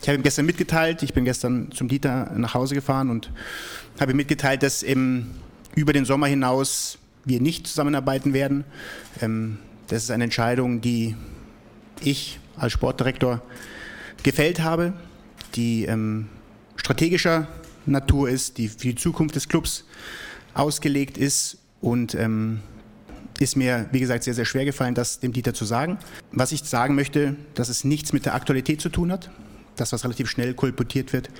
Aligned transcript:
ich 0.00 0.08
habe 0.08 0.16
ihm 0.16 0.22
gestern 0.22 0.46
mitgeteilt, 0.46 1.02
ich 1.02 1.12
bin 1.12 1.24
gestern 1.24 1.72
zum 1.72 1.88
Dieter 1.88 2.32
nach 2.36 2.54
Hause 2.54 2.74
gefahren 2.74 3.10
und 3.10 3.30
habe 4.00 4.12
ihm 4.12 4.16
mitgeteilt, 4.16 4.62
dass 4.62 4.82
eben 4.82 5.34
über 5.74 5.92
den 5.92 6.04
Sommer 6.04 6.26
hinaus 6.26 6.98
wir 7.24 7.40
nicht 7.40 7.66
zusammenarbeiten 7.66 8.32
werden. 8.32 8.64
Ähm, 9.20 9.58
das 9.88 10.04
ist 10.04 10.10
eine 10.10 10.24
Entscheidung, 10.24 10.80
die 10.80 11.16
ich 12.00 12.38
als 12.56 12.72
Sportdirektor 12.72 13.42
gefällt 14.22 14.60
habe, 14.60 14.92
die 15.54 15.84
ähm, 15.84 16.28
strategischer 16.76 17.48
Natur 17.86 18.28
ist, 18.28 18.58
die 18.58 18.68
für 18.68 18.78
die 18.78 18.94
Zukunft 18.94 19.34
des 19.36 19.48
Clubs 19.48 19.84
ausgelegt 20.54 21.18
ist 21.18 21.58
und 21.80 22.14
ähm, 22.14 22.60
ist 23.38 23.56
mir, 23.56 23.88
wie 23.92 24.00
gesagt, 24.00 24.24
sehr, 24.24 24.34
sehr 24.34 24.44
schwer 24.44 24.64
gefallen, 24.64 24.94
das 24.94 25.20
dem 25.20 25.32
Dieter 25.32 25.54
zu 25.54 25.64
sagen. 25.64 25.98
Was 26.32 26.52
ich 26.52 26.64
sagen 26.64 26.94
möchte, 26.94 27.36
dass 27.54 27.68
es 27.68 27.84
nichts 27.84 28.12
mit 28.12 28.26
der 28.26 28.34
Aktualität 28.34 28.80
zu 28.80 28.88
tun 28.88 29.12
hat. 29.12 29.30
Das, 29.78 29.92
was 29.92 30.04
relativ 30.04 30.28
schnell 30.28 30.54
kolportiert 30.54 31.12
wird, 31.12 31.30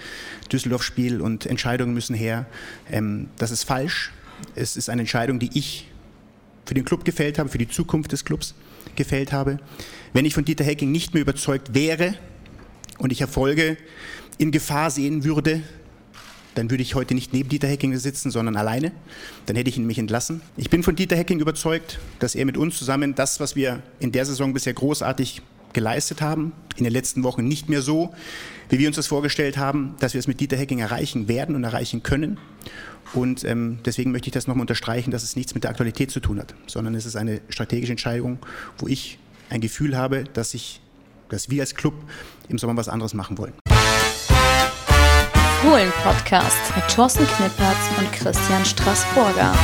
Düsseldorf-Spiel 0.51 1.21
und 1.21 1.45
Entscheidungen 1.45 1.93
müssen 1.93 2.15
her, 2.15 2.47
ähm, 2.91 3.29
das 3.37 3.51
ist 3.51 3.65
falsch. 3.65 4.13
Es 4.55 4.77
ist 4.77 4.89
eine 4.89 5.03
Entscheidung, 5.03 5.39
die 5.39 5.51
ich 5.55 5.89
für 6.65 6.75
den 6.75 6.85
Club 6.85 7.05
gefällt 7.05 7.39
habe, 7.39 7.49
für 7.49 7.59
die 7.59 7.69
Zukunft 7.69 8.13
des 8.13 8.25
Clubs 8.25 8.55
gefällt 8.95 9.33
habe. 9.33 9.59
Wenn 10.13 10.25
ich 10.25 10.35
von 10.35 10.45
Dieter 10.45 10.65
Hecking 10.65 10.93
nicht 10.93 11.15
mehr 11.15 11.23
überzeugt 11.23 11.75
wäre 11.75 12.15
und 12.99 13.11
ich 13.11 13.21
Erfolge 13.21 13.77
in 14.39 14.53
Gefahr 14.53 14.91
sehen 14.91 15.25
würde, 15.25 15.63
dann 16.55 16.71
würde 16.71 16.83
ich 16.83 16.95
heute 16.95 17.15
nicht 17.15 17.33
neben 17.33 17.49
Dieter 17.49 17.69
Hecking 17.69 17.97
sitzen, 17.97 18.31
sondern 18.31 18.57
alleine. 18.57 18.93
Dann 19.47 19.57
hätte 19.57 19.71
ich 19.71 19.79
ihn 19.79 19.87
mich 19.87 19.99
entlassen. 19.99 20.43
Ich 20.57 20.71
bin 20.71 20.83
von 20.83 20.97
Dieter 20.97 21.17
Hecking 21.17 21.41
überzeugt, 21.41 21.99
dass 22.19 22.35
er 22.35 22.45
mit 22.45 22.57
uns 22.57 22.77
zusammen 22.77 23.15
das, 23.15 23.41
was 23.41 23.57
wir 23.57 23.83
in 24.01 24.13
der 24.13 24.27
Saison 24.27 24.53
bisher 24.53 24.75
großartig 24.75 25.43
geleistet 25.73 26.21
haben, 26.21 26.53
in 26.77 26.85
den 26.85 26.93
letzten 26.93 27.23
Wochen 27.23 27.47
nicht 27.47 27.69
mehr 27.69 27.83
so, 27.83 28.15
wie 28.69 28.79
wir 28.79 28.87
uns 28.87 28.97
das 28.97 29.07
vorgestellt 29.07 29.57
haben, 29.57 29.95
dass 30.01 30.15
wir 30.15 30.19
es 30.19 30.27
mit 30.27 30.41
Dieter 30.41 30.57
Hecking 30.57 30.79
erreichen 30.79 31.29
werden 31.29 31.55
und 31.55 31.65
erreichen 31.65 32.03
können. 32.03 32.39
Und 33.15 33.45
ähm, 33.45 33.79
deswegen 33.85 34.13
möchte 34.13 34.29
ich 34.29 34.33
das 34.33 34.47
nochmal 34.47 34.63
unterstreichen, 34.63 35.11
dass 35.11 35.23
es 35.23 35.35
nichts 35.37 35.55
mit 35.55 35.65
der 35.65 35.71
Aktualität 35.71 36.11
zu 36.11 36.21
tun 36.21 36.39
hat, 36.39 36.55
sondern 36.67 36.95
es 36.95 37.07
ist 37.07 37.17
eine 37.17 37.41
strategische 37.49 37.93
Entscheidung, 37.93 38.39
wo 38.77 38.87
ich 38.87 39.19
ein 39.51 39.61
Gefühl 39.61 39.97
habe, 39.97 40.25
dass, 40.25 40.53
ich, 40.53 40.81
dass 41.31 41.49
wir 41.49 41.63
als 41.63 41.75
Club 41.75 41.95
im 42.49 42.59
Sommer 42.59 42.77
was 42.77 42.89
anderes 42.89 43.15
machen 43.15 43.39
wollen. 43.39 43.55
Fohlen-Podcast 45.63 46.77
mit 46.77 46.89
Thorsten 46.89 47.27
Knippertz 47.27 47.99
und 47.99 48.13
Christian 48.13 48.65
Straßburger. 48.65 49.55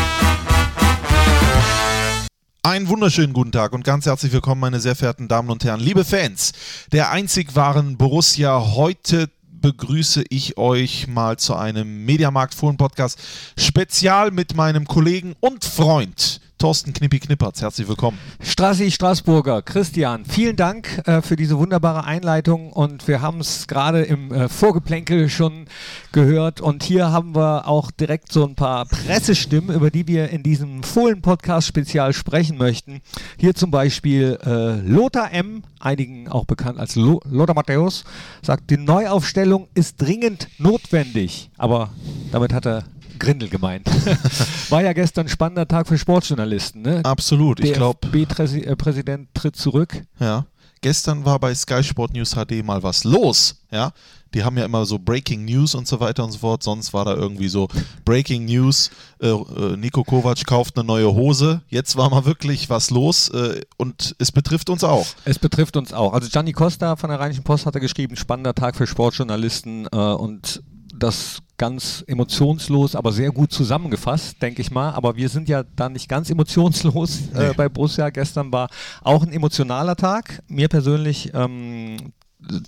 Einen 2.66 2.88
wunderschönen 2.88 3.34
guten 3.34 3.52
Tag 3.52 3.74
und 3.74 3.84
ganz 3.84 4.06
herzlich 4.06 4.32
willkommen, 4.32 4.62
meine 4.62 4.80
sehr 4.80 4.96
verehrten 4.96 5.28
Damen 5.28 5.50
und 5.50 5.62
Herren, 5.64 5.80
liebe 5.80 6.02
Fans 6.02 6.52
der 6.92 7.10
einzig 7.10 7.54
wahren 7.54 7.98
Borussia. 7.98 8.74
Heute 8.74 9.28
begrüße 9.60 10.24
ich 10.30 10.56
euch 10.56 11.06
mal 11.06 11.36
zu 11.36 11.56
einem 11.56 12.06
Mediamarkt 12.06 12.54
Fohlen 12.54 12.78
Podcast 12.78 13.18
Spezial 13.58 14.30
mit 14.30 14.56
meinem 14.56 14.86
Kollegen 14.86 15.34
und 15.40 15.62
Freund 15.62 16.40
Thorsten 16.58 16.92
Knippi 16.92 17.18
Knippertz. 17.18 17.60
Herzlich 17.60 17.88
willkommen. 17.88 18.18
Strassi 18.40 18.90
Straßburger, 18.90 19.62
Christian, 19.62 20.24
vielen 20.24 20.56
Dank 20.56 21.02
äh, 21.06 21.20
für 21.20 21.36
diese 21.36 21.58
wunderbare 21.58 22.04
Einleitung 22.04 22.72
und 22.72 23.06
wir 23.08 23.20
haben 23.20 23.40
es 23.40 23.66
gerade 23.66 24.02
im 24.02 24.32
äh, 24.32 24.48
Vorgeplänkel 24.48 25.28
schon 25.28 25.66
gehört 26.12 26.60
und 26.60 26.82
hier 26.82 27.10
haben 27.10 27.34
wir 27.34 27.68
auch 27.68 27.90
direkt 27.90 28.32
so 28.32 28.46
ein 28.46 28.54
paar 28.54 28.86
Pressestimmen, 28.86 29.74
über 29.74 29.90
die 29.90 30.06
wir 30.06 30.30
in 30.30 30.42
diesem 30.42 30.82
Fohlen-Podcast 30.82 31.66
spezial 31.66 32.12
sprechen 32.12 32.56
möchten. 32.56 33.00
Hier 33.36 33.54
zum 33.54 33.70
Beispiel 33.70 34.38
äh, 34.44 34.80
Lothar 34.80 35.32
M., 35.32 35.64
einigen 35.80 36.28
auch 36.28 36.44
bekannt 36.44 36.78
als 36.78 36.96
Lo 36.96 37.20
Lothar 37.28 37.54
Matthäus, 37.54 38.04
sagt, 38.42 38.70
die 38.70 38.78
Neuaufstellung 38.78 39.68
ist 39.74 40.00
dringend 40.00 40.48
notwendig, 40.58 41.50
aber 41.58 41.90
damit 42.32 42.52
hat 42.52 42.66
er 42.66 42.84
Grindel 43.18 43.48
gemeint. 43.48 43.86
War 44.70 44.82
ja 44.82 44.92
gestern 44.92 45.26
ein 45.26 45.28
spannender 45.28 45.66
Tag 45.68 45.86
für 45.88 45.98
Sportjournalisten. 45.98 46.82
Ne? 46.82 47.00
Absolut. 47.04 47.60
Ich 47.60 47.72
glaube. 47.72 48.08
B-Präsident 48.08 49.28
tritt 49.34 49.56
zurück. 49.56 50.02
Ja. 50.20 50.46
Gestern 50.84 51.24
war 51.24 51.38
bei 51.38 51.54
Sky 51.54 51.82
Sport 51.82 52.12
News 52.12 52.34
HD 52.34 52.62
mal 52.62 52.82
was 52.82 53.04
los. 53.04 53.56
Ja. 53.70 53.92
Die 54.34 54.44
haben 54.44 54.58
ja 54.58 54.66
immer 54.66 54.84
so 54.84 54.98
Breaking 54.98 55.46
News 55.46 55.74
und 55.74 55.88
so 55.88 55.98
weiter 55.98 56.24
und 56.24 56.32
so 56.32 56.40
fort. 56.40 56.62
Sonst 56.62 56.92
war 56.92 57.06
da 57.06 57.14
irgendwie 57.14 57.48
so 57.48 57.68
Breaking 58.04 58.44
News. 58.44 58.90
Äh, 59.18 59.28
äh, 59.28 59.76
Nico 59.78 60.04
Kovac 60.04 60.44
kauft 60.44 60.76
eine 60.76 60.86
neue 60.86 61.14
Hose. 61.14 61.62
Jetzt 61.68 61.96
war 61.96 62.10
mal 62.10 62.26
wirklich 62.26 62.68
was 62.68 62.90
los 62.90 63.30
äh, 63.30 63.62
und 63.78 64.14
es 64.18 64.30
betrifft 64.30 64.68
uns 64.68 64.84
auch. 64.84 65.06
Es 65.24 65.38
betrifft 65.38 65.78
uns 65.78 65.94
auch. 65.94 66.12
Also 66.12 66.28
Gianni 66.28 66.52
Costa 66.52 66.96
von 66.96 67.08
der 67.08 67.18
Rheinischen 67.18 67.44
Post 67.44 67.64
hatte 67.64 67.80
geschrieben, 67.80 68.16
spannender 68.16 68.54
Tag 68.54 68.76
für 68.76 68.86
Sportjournalisten 68.86 69.86
äh, 69.90 69.96
und 69.96 70.62
das 70.98 71.42
ganz 71.56 72.04
emotionslos, 72.06 72.96
aber 72.96 73.12
sehr 73.12 73.30
gut 73.30 73.52
zusammengefasst, 73.52 74.40
denke 74.42 74.60
ich 74.60 74.70
mal. 74.70 74.92
Aber 74.92 75.16
wir 75.16 75.28
sind 75.28 75.48
ja 75.48 75.62
da 75.62 75.88
nicht 75.88 76.08
ganz 76.08 76.30
emotionslos 76.30 77.28
äh, 77.34 77.48
nee. 77.48 77.54
bei 77.56 77.68
Borussia. 77.68 78.10
Gestern 78.10 78.52
war 78.52 78.68
auch 79.02 79.22
ein 79.22 79.32
emotionaler 79.32 79.96
Tag. 79.96 80.42
Mir 80.48 80.68
persönlich 80.68 81.30
ähm, 81.34 82.12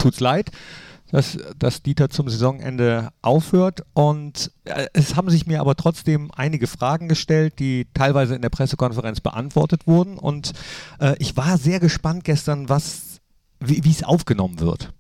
es 0.05 0.21
leid, 0.21 0.51
dass, 1.11 1.39
dass 1.59 1.83
Dieter 1.83 2.11
zum 2.11 2.29
Saisonende 2.29 3.11
aufhört. 3.23 3.83
Und 3.93 4.53
äh, 4.65 4.87
es 4.93 5.17
haben 5.17 5.31
sich 5.31 5.47
mir 5.47 5.61
aber 5.61 5.75
trotzdem 5.75 6.31
einige 6.35 6.67
Fragen 6.67 7.09
gestellt, 7.09 7.59
die 7.59 7.87
teilweise 7.95 8.35
in 8.35 8.43
der 8.43 8.51
Pressekonferenz 8.51 9.21
beantwortet 9.21 9.87
wurden. 9.87 10.19
Und 10.19 10.53
äh, 11.01 11.17
ich 11.19 11.37
war 11.37 11.59
sehr 11.59 11.81
gespannt 11.81 12.25
gestern, 12.25 12.69
was, 12.69 13.21
wie 13.61 13.91
es 13.91 14.05
aufgenommen 14.05 14.61
wird 14.61 14.93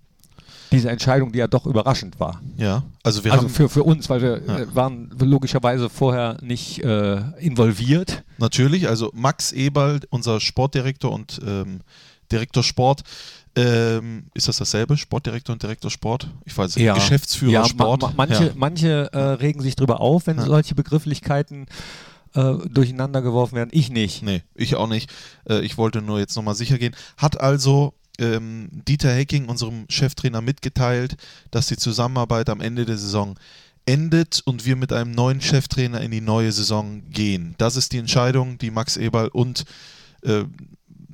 diese 0.73 0.91
Entscheidung, 0.91 1.33
die 1.33 1.39
ja 1.39 1.47
doch 1.47 1.67
überraschend 1.67 2.19
war. 2.19 2.41
Ja, 2.57 2.83
also 3.03 3.25
wir 3.25 3.33
also 3.33 3.45
haben 3.45 3.53
für, 3.53 3.69
für 3.69 3.83
uns, 3.83 4.09
weil 4.09 4.23
wir 4.23 4.43
ja. 4.47 4.59
Äh, 4.59 4.75
waren 4.75 5.11
logischerweise 5.19 5.89
vorher 5.89 6.39
nicht 6.43 6.83
äh, 6.83 7.21
involviert. 7.39 8.25
Natürlich, 8.39 8.89
also 8.89 9.11
Max 9.15 9.53
Eberl, 9.53 10.01
unser 10.11 10.41
Sportdirektor 10.41 11.13
und 11.13 11.41
ähm, 11.47 11.81
Direktor 12.31 12.63
Sport, 12.63 13.03
ähm, 13.57 14.27
ist 14.35 14.49
das 14.49 14.59
dasselbe? 14.59 14.97
Sportdirektor 14.97 15.55
und 15.55 15.63
Direktor 15.63 15.91
Sport? 15.91 16.29
Ich 16.45 16.57
weiß 16.57 16.77
nicht. 16.77 16.85
Ja. 16.85 16.95
Geschäftsführer 16.95 17.53
ja, 17.53 17.65
Sport. 17.65 18.03
Ma 18.03 18.09
ma 18.09 18.15
manche, 18.17 18.45
ja. 18.47 18.53
manche 18.55 19.13
äh, 19.13 19.19
regen 19.19 19.63
sich 19.63 19.77
darüber 19.77 20.01
auf, 20.01 20.27
wenn 20.27 20.39
solche 20.39 20.75
Begrifflichkeiten 20.75 21.67
äh, 22.35 22.55
durcheinander 22.69 23.23
geworfen 23.23 23.57
werden. 23.57 23.71
Ich 23.73 23.89
nicht. 23.91 24.23
Nee, 24.23 24.43
ich 24.55 24.77
auch 24.77 24.89
nicht. 24.89 25.11
Äh, 25.49 25.61
ich 25.61 25.79
wollte 25.79 26.03
nur 26.03 26.19
jetzt 26.19 26.37
nochmal 26.37 26.55
sicher 26.55 26.77
gehen. 26.77 26.95
Hat 27.17 27.41
also 27.41 27.95
ähm, 28.19 28.69
Dieter 28.73 29.13
Hecking, 29.13 29.47
unserem 29.47 29.87
Cheftrainer, 29.89 30.41
mitgeteilt, 30.41 31.17
dass 31.51 31.67
die 31.67 31.77
Zusammenarbeit 31.77 32.49
am 32.49 32.61
Ende 32.61 32.85
der 32.85 32.99
Saison 32.99 33.37
endet 33.87 34.43
und 34.45 34.65
wir 34.65 34.77
mit 34.77 34.93
einem 34.93 35.13
neuen 35.13 35.41
Cheftrainer 35.41 36.01
in 36.01 36.11
die 36.11 36.21
neue 36.21 36.53
Saison 36.53 37.03
gehen. 37.11 37.55
Das 37.59 37.77
ist 37.77 37.93
die 37.93 37.99
Entscheidung, 37.99 38.59
die 38.59 38.71
Max 38.71 38.97
Eberl 38.97 39.29
und 39.29 39.65
äh, 40.23 40.45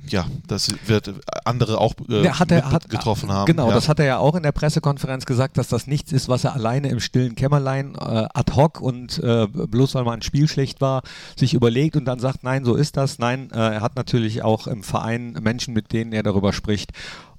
ja, 0.07 0.25
das 0.47 0.69
wird 0.85 1.13
andere 1.45 1.79
auch 1.79 1.93
äh, 2.09 2.27
hat 2.27 2.51
er, 2.51 2.71
hat, 2.71 2.89
getroffen 2.89 3.31
haben. 3.31 3.45
Genau, 3.45 3.69
ja. 3.69 3.73
das 3.73 3.87
hat 3.87 3.99
er 3.99 4.05
ja 4.05 4.17
auch 4.17 4.35
in 4.35 4.43
der 4.43 4.51
Pressekonferenz 4.51 5.25
gesagt, 5.25 5.57
dass 5.57 5.67
das 5.69 5.87
nichts 5.87 6.11
ist, 6.11 6.27
was 6.27 6.43
er 6.43 6.53
alleine 6.53 6.89
im 6.89 6.99
stillen 6.99 7.35
Kämmerlein 7.35 7.95
äh, 7.95 8.27
ad 8.33 8.53
hoc 8.53 8.81
und 8.81 9.19
äh, 9.19 9.47
bloß 9.47 9.95
weil 9.95 10.03
mal 10.03 10.13
ein 10.13 10.21
Spiel 10.21 10.47
schlecht 10.47 10.81
war, 10.81 11.03
sich 11.35 11.53
überlegt 11.53 11.95
und 11.95 12.05
dann 12.05 12.19
sagt, 12.19 12.43
nein, 12.43 12.65
so 12.65 12.75
ist 12.75 12.97
das. 12.97 13.19
Nein, 13.19 13.49
äh, 13.51 13.57
er 13.57 13.81
hat 13.81 13.95
natürlich 13.95 14.43
auch 14.43 14.67
im 14.67 14.83
Verein 14.83 15.33
Menschen, 15.41 15.73
mit 15.73 15.93
denen 15.93 16.11
er 16.11 16.23
darüber 16.23 16.53
spricht 16.53 16.91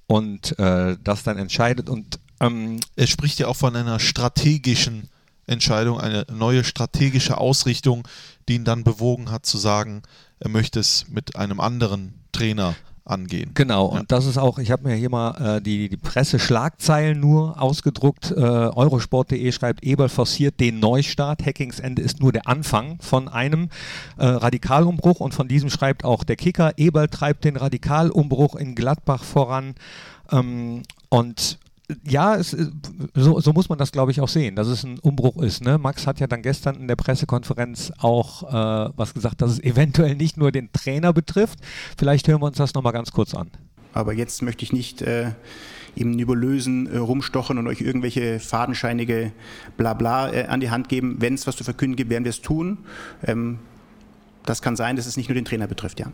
und 0.07 0.59
äh, 0.59 0.97
das 1.03 1.23
dann 1.23 1.39
entscheidet. 1.39 1.91
Und 1.91 2.19
ähm, 2.41 2.81
er 2.97 3.07
spricht 3.07 3.39
ja 3.39 3.49
auch 3.49 3.57
von 3.57 3.77
einer 3.77 4.01
strategischen 4.01 5.09
Entscheidung, 5.47 6.01
eine 6.01 6.27
neue 6.33 6.65
strategische 6.65 7.39
Ausrichtung, 7.39 8.07
die 8.49 8.55
ihn 8.55 8.65
dann 8.65 8.85
bewogen 8.85 9.31
hat 9.31 9.47
zu 9.47 9.59
sagen, 9.59 10.03
er 10.41 10.51
möchte 10.51 10.81
es 10.81 11.07
mit 11.09 11.37
einem 11.37 11.61
anderen 11.61 12.15
Trainer 12.33 12.75
angehen. 13.05 13.51
Genau, 13.55 13.93
ja. 13.93 14.01
und 14.01 14.13
das 14.13 14.25
ist 14.25 14.39
auch, 14.39 14.59
ich 14.59 14.71
habe 14.71 14.89
mir 14.89 14.95
hier 14.95 15.11
mal 15.11 15.57
äh, 15.57 15.61
die, 15.61 15.89
die 15.89 15.97
Presse-Schlagzeilen 15.97 17.21
nur 17.21 17.61
ausgedruckt. 17.61 18.31
Äh, 18.31 18.35
Eurosport.de 18.35 19.53
schreibt, 19.53 19.85
Eberl 19.85 20.09
forciert 20.09 20.59
den 20.59 20.81
Neustart. 20.81 21.45
Hackingsende 21.45 22.01
ist 22.01 22.21
nur 22.21 22.33
der 22.33 22.49
Anfang 22.49 22.99
von 23.01 23.29
einem 23.29 23.69
äh, 24.17 24.25
Radikalumbruch 24.25 25.21
und 25.21 25.35
von 25.35 25.49
diesem 25.49 25.69
schreibt 25.69 26.05
auch 26.05 26.25
der 26.25 26.37
Kicker, 26.37 26.73
Eberl 26.79 27.09
treibt 27.09 27.45
den 27.45 27.57
Radikalumbruch 27.57 28.57
in 28.57 28.75
Gladbach 28.75 29.23
voran. 29.23 29.75
Ähm, 30.33 30.83
und 31.11 31.59
ja, 32.07 32.37
es, 32.37 32.57
so, 33.15 33.41
so, 33.41 33.53
muss 33.53 33.69
man 33.69 33.79
das, 33.79 33.93
glaube 33.93 34.11
ich, 34.11 34.21
auch 34.21 34.29
sehen, 34.29 34.57
dass 34.57 34.69
es 34.69 34.85
ein 34.85 34.99
Umbruch 35.01 35.43
ist. 35.43 35.63
Ne? 35.63 35.77
Max 35.77 36.07
hat 36.07 36.19
ja 36.19 36.27
dann 36.27 36.43
gestern 36.43 36.77
in 36.77 36.89
der 36.89 36.97
Pressekonferenz 36.97 37.93
auch 37.99 38.43
äh, 38.43 38.93
was 38.97 39.13
gesagt, 39.13 39.43
dass 39.43 39.53
es 39.53 39.61
eventuell 39.63 40.15
nicht 40.15 40.37
nur 40.37 40.51
den 40.51 40.71
Trainer 40.73 41.13
betrifft. 41.13 41.59
Vielleicht 41.99 42.27
hören 42.29 42.41
wir 42.41 42.47
uns 42.47 42.57
das 42.57 42.75
nochmal 42.75 42.93
ganz 42.93 43.13
kurz 43.13 43.35
an. 43.35 43.51
Aber 43.93 44.13
jetzt 44.13 44.43
möchte 44.43 44.65
ich 44.65 44.73
nicht 44.73 45.03
äh, 45.03 45.33
im 45.95 46.13
Nebulösen 46.13 46.87
äh, 46.87 46.97
rumstochen 46.97 47.59
und 47.59 47.67
euch 47.67 47.81
irgendwelche 47.81 48.41
fadenscheinige 48.41 49.33
Blabla 49.77 50.33
äh, 50.33 50.47
an 50.47 50.61
die 50.61 50.71
Hand 50.71 50.89
geben. 50.89 51.17
Wenn 51.21 51.35
es 51.35 51.47
was 51.47 51.57
zu 51.57 51.65
verkünden 51.65 51.97
gibt, 51.97 52.11
werden 52.11 52.25
wir 52.25 52.31
es 52.31 52.41
tun. 52.41 52.79
Ähm, 53.27 53.59
das 54.47 54.63
kann 54.63 54.77
sein, 54.77 54.97
dass 54.97 55.07
es 55.07 55.17
nicht 55.17 55.29
nur 55.29 55.35
den 55.35 55.45
Trainer 55.45 55.67
betrifft, 55.67 56.01
ja. 56.01 56.07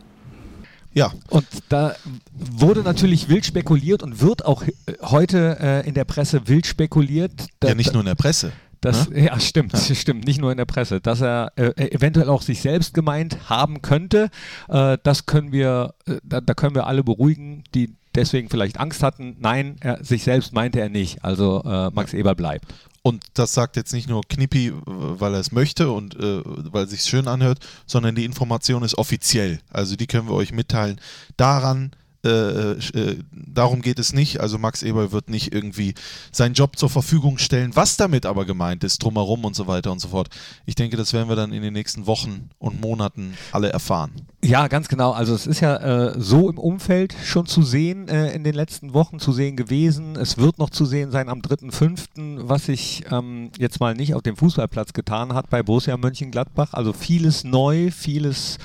Ja. 0.92 1.12
Und 1.28 1.46
da 1.68 1.94
wurde 2.32 2.82
natürlich 2.82 3.28
wild 3.28 3.46
spekuliert 3.46 4.02
und 4.02 4.20
wird 4.20 4.44
auch 4.44 4.62
äh, 4.62 4.70
heute 5.02 5.58
äh, 5.60 5.88
in 5.88 5.94
der 5.94 6.04
Presse 6.04 6.48
wild 6.48 6.66
spekuliert. 6.66 7.32
ja, 7.62 7.74
nicht 7.74 7.92
nur 7.92 8.02
in 8.02 8.06
der 8.06 8.14
Presse. 8.14 8.52
Das, 8.80 9.06
ja? 9.06 9.10
Ne? 9.10 9.26
ja, 9.26 9.40
stimmt, 9.40 9.72
ja. 9.72 9.94
stimmt, 9.94 10.26
nicht 10.26 10.40
nur 10.40 10.50
in 10.50 10.56
der 10.56 10.64
Presse, 10.64 11.00
dass 11.00 11.20
er 11.20 11.52
äh, 11.56 11.72
eventuell 11.90 12.28
auch 12.28 12.42
sich 12.42 12.60
selbst 12.60 12.94
gemeint 12.94 13.50
haben 13.50 13.82
könnte. 13.82 14.30
Äh, 14.68 14.98
das 15.02 15.26
können 15.26 15.52
wir, 15.52 15.94
äh, 16.06 16.16
da, 16.24 16.40
da, 16.40 16.54
können 16.54 16.74
wir 16.74 16.86
alle 16.86 17.04
beruhigen, 17.04 17.62
die 17.74 17.94
deswegen 18.14 18.48
vielleicht 18.48 18.80
Angst 18.80 19.02
hatten. 19.02 19.36
Nein, 19.38 19.76
er, 19.80 20.02
sich 20.02 20.24
selbst 20.24 20.52
meinte 20.52 20.80
er 20.80 20.88
nicht. 20.88 21.22
Also 21.24 21.62
äh, 21.64 21.90
Max 21.90 22.14
Eber 22.14 22.34
bleibt. 22.34 22.66
Und 23.02 23.24
das 23.34 23.54
sagt 23.54 23.76
jetzt 23.76 23.94
nicht 23.94 24.08
nur 24.08 24.22
Knippi, 24.28 24.72
weil 24.84 25.34
er 25.34 25.40
es 25.40 25.52
möchte 25.52 25.90
und 25.90 26.14
äh, 26.16 26.42
weil 26.44 26.84
es 26.84 26.90
sich 26.90 27.02
schön 27.02 27.28
anhört, 27.28 27.58
sondern 27.86 28.14
die 28.14 28.26
Information 28.26 28.82
ist 28.82 28.98
offiziell. 28.98 29.60
Also 29.70 29.96
die 29.96 30.06
können 30.06 30.28
wir 30.28 30.34
euch 30.34 30.52
mitteilen. 30.52 31.00
Daran 31.38 31.92
äh, 32.24 32.72
äh, 32.72 33.18
darum 33.32 33.80
geht 33.80 33.98
es 33.98 34.12
nicht. 34.12 34.40
Also 34.40 34.58
Max 34.58 34.82
Eberl 34.82 35.12
wird 35.12 35.30
nicht 35.30 35.54
irgendwie 35.54 35.94
seinen 36.32 36.54
Job 36.54 36.76
zur 36.76 36.90
Verfügung 36.90 37.38
stellen. 37.38 37.74
Was 37.74 37.96
damit 37.96 38.26
aber 38.26 38.44
gemeint 38.44 38.84
ist, 38.84 39.02
drumherum 39.02 39.44
und 39.44 39.56
so 39.56 39.66
weiter 39.66 39.90
und 39.90 40.00
so 40.00 40.08
fort. 40.08 40.28
Ich 40.66 40.74
denke, 40.74 40.96
das 40.96 41.12
werden 41.12 41.28
wir 41.28 41.36
dann 41.36 41.52
in 41.52 41.62
den 41.62 41.72
nächsten 41.72 42.06
Wochen 42.06 42.50
und 42.58 42.80
Monaten 42.80 43.34
alle 43.52 43.70
erfahren. 43.70 44.10
Ja, 44.44 44.68
ganz 44.68 44.88
genau. 44.88 45.12
Also 45.12 45.34
es 45.34 45.46
ist 45.46 45.60
ja 45.60 45.76
äh, 45.76 46.20
so 46.20 46.50
im 46.50 46.58
Umfeld 46.58 47.14
schon 47.24 47.46
zu 47.46 47.62
sehen 47.62 48.08
äh, 48.08 48.32
in 48.32 48.44
den 48.44 48.54
letzten 48.54 48.92
Wochen 48.92 49.18
zu 49.18 49.32
sehen 49.32 49.56
gewesen. 49.56 50.16
Es 50.16 50.36
wird 50.36 50.58
noch 50.58 50.70
zu 50.70 50.84
sehen 50.84 51.10
sein 51.10 51.28
am 51.28 51.40
3.5., 51.40 52.48
was 52.48 52.66
sich 52.66 53.04
ähm, 53.10 53.50
jetzt 53.58 53.80
mal 53.80 53.94
nicht 53.94 54.14
auf 54.14 54.22
dem 54.22 54.36
Fußballplatz 54.36 54.92
getan 54.92 55.32
hat 55.32 55.48
bei 55.48 55.62
Borussia 55.62 55.96
Mönchengladbach. 55.96 56.74
Also 56.74 56.92
vieles 56.92 57.44
neu, 57.44 57.90
vieles 57.90 58.58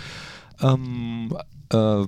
ähm, 0.61 1.33
äh, 1.71 2.05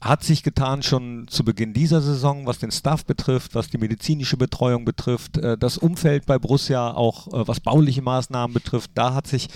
hat 0.00 0.22
sich 0.24 0.42
getan 0.42 0.82
schon 0.82 1.26
zu 1.28 1.44
Beginn 1.44 1.72
dieser 1.72 2.00
Saison, 2.00 2.46
was 2.46 2.58
den 2.58 2.70
Staff 2.70 3.04
betrifft, 3.04 3.54
was 3.54 3.68
die 3.68 3.78
medizinische 3.78 4.36
Betreuung 4.36 4.84
betrifft, 4.84 5.36
äh, 5.38 5.58
das 5.58 5.78
Umfeld 5.78 6.26
bei 6.26 6.38
Borussia, 6.38 6.92
auch 6.92 7.26
äh, 7.28 7.48
was 7.48 7.60
bauliche 7.60 8.02
Maßnahmen 8.02 8.54
betrifft. 8.54 8.92
Da 8.94 9.14
hat 9.14 9.26
sich 9.26 9.48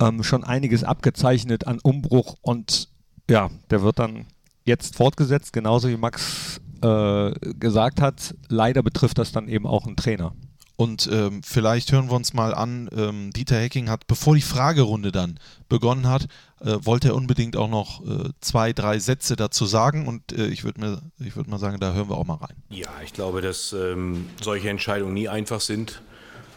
ähm, 0.00 0.22
schon 0.22 0.44
einiges 0.44 0.84
abgezeichnet 0.84 1.66
an 1.66 1.78
Umbruch 1.82 2.36
und 2.42 2.88
ja, 3.30 3.50
der 3.70 3.82
wird 3.82 3.98
dann 3.98 4.26
jetzt 4.64 4.96
fortgesetzt, 4.96 5.52
genauso 5.52 5.88
wie 5.88 5.96
Max 5.96 6.60
äh, 6.82 7.32
gesagt 7.58 8.00
hat. 8.00 8.34
Leider 8.48 8.82
betrifft 8.82 9.18
das 9.18 9.32
dann 9.32 9.48
eben 9.48 9.66
auch 9.66 9.86
einen 9.86 9.96
Trainer. 9.96 10.32
Und 10.76 11.08
ähm, 11.12 11.42
vielleicht 11.44 11.92
hören 11.92 12.10
wir 12.10 12.16
uns 12.16 12.32
mal 12.32 12.54
an, 12.54 12.88
ähm, 12.96 13.30
Dieter 13.32 13.58
Hecking 13.58 13.88
hat, 13.88 14.06
bevor 14.06 14.34
die 14.34 14.40
Fragerunde 14.40 15.12
dann 15.12 15.38
begonnen 15.68 16.08
hat, 16.08 16.26
äh, 16.64 16.84
wollte 16.84 17.08
er 17.08 17.14
unbedingt 17.14 17.56
auch 17.56 17.68
noch 17.68 18.04
äh, 18.04 18.30
zwei, 18.40 18.72
drei 18.72 18.98
Sätze 18.98 19.36
dazu 19.36 19.66
sagen. 19.66 20.06
Und 20.06 20.32
äh, 20.32 20.46
ich 20.46 20.64
würde 20.64 21.00
würd 21.16 21.48
mal 21.48 21.58
sagen, 21.58 21.78
da 21.80 21.92
hören 21.92 22.08
wir 22.08 22.16
auch 22.16 22.26
mal 22.26 22.36
rein. 22.36 22.56
Ja, 22.70 22.88
ich 23.04 23.12
glaube, 23.12 23.40
dass 23.40 23.72
ähm, 23.72 24.26
solche 24.40 24.70
Entscheidungen 24.70 25.14
nie 25.14 25.28
einfach 25.28 25.60
sind. 25.60 26.02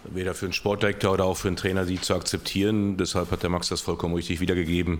Weder 0.07 0.35
für 0.35 0.45
einen 0.45 0.53
Sportdirektor 0.53 1.13
oder 1.13 1.25
auch 1.25 1.37
für 1.37 1.47
einen 1.47 1.57
Trainer, 1.57 1.85
die 1.85 1.99
zu 1.99 2.13
akzeptieren. 2.13 2.97
Deshalb 2.97 3.31
hat 3.31 3.41
der 3.41 3.49
Max 3.49 3.69
das 3.69 3.81
vollkommen 3.81 4.13
richtig 4.13 4.39
wiedergegeben, 4.39 4.99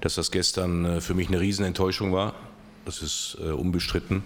dass 0.00 0.16
das 0.16 0.32
gestern 0.32 0.84
äh, 0.84 1.00
für 1.00 1.14
mich 1.14 1.28
eine 1.28 1.40
Riesenenttäuschung 1.40 2.12
war. 2.12 2.34
Das 2.84 3.02
ist 3.02 3.36
äh, 3.40 3.50
unbestritten. 3.50 4.24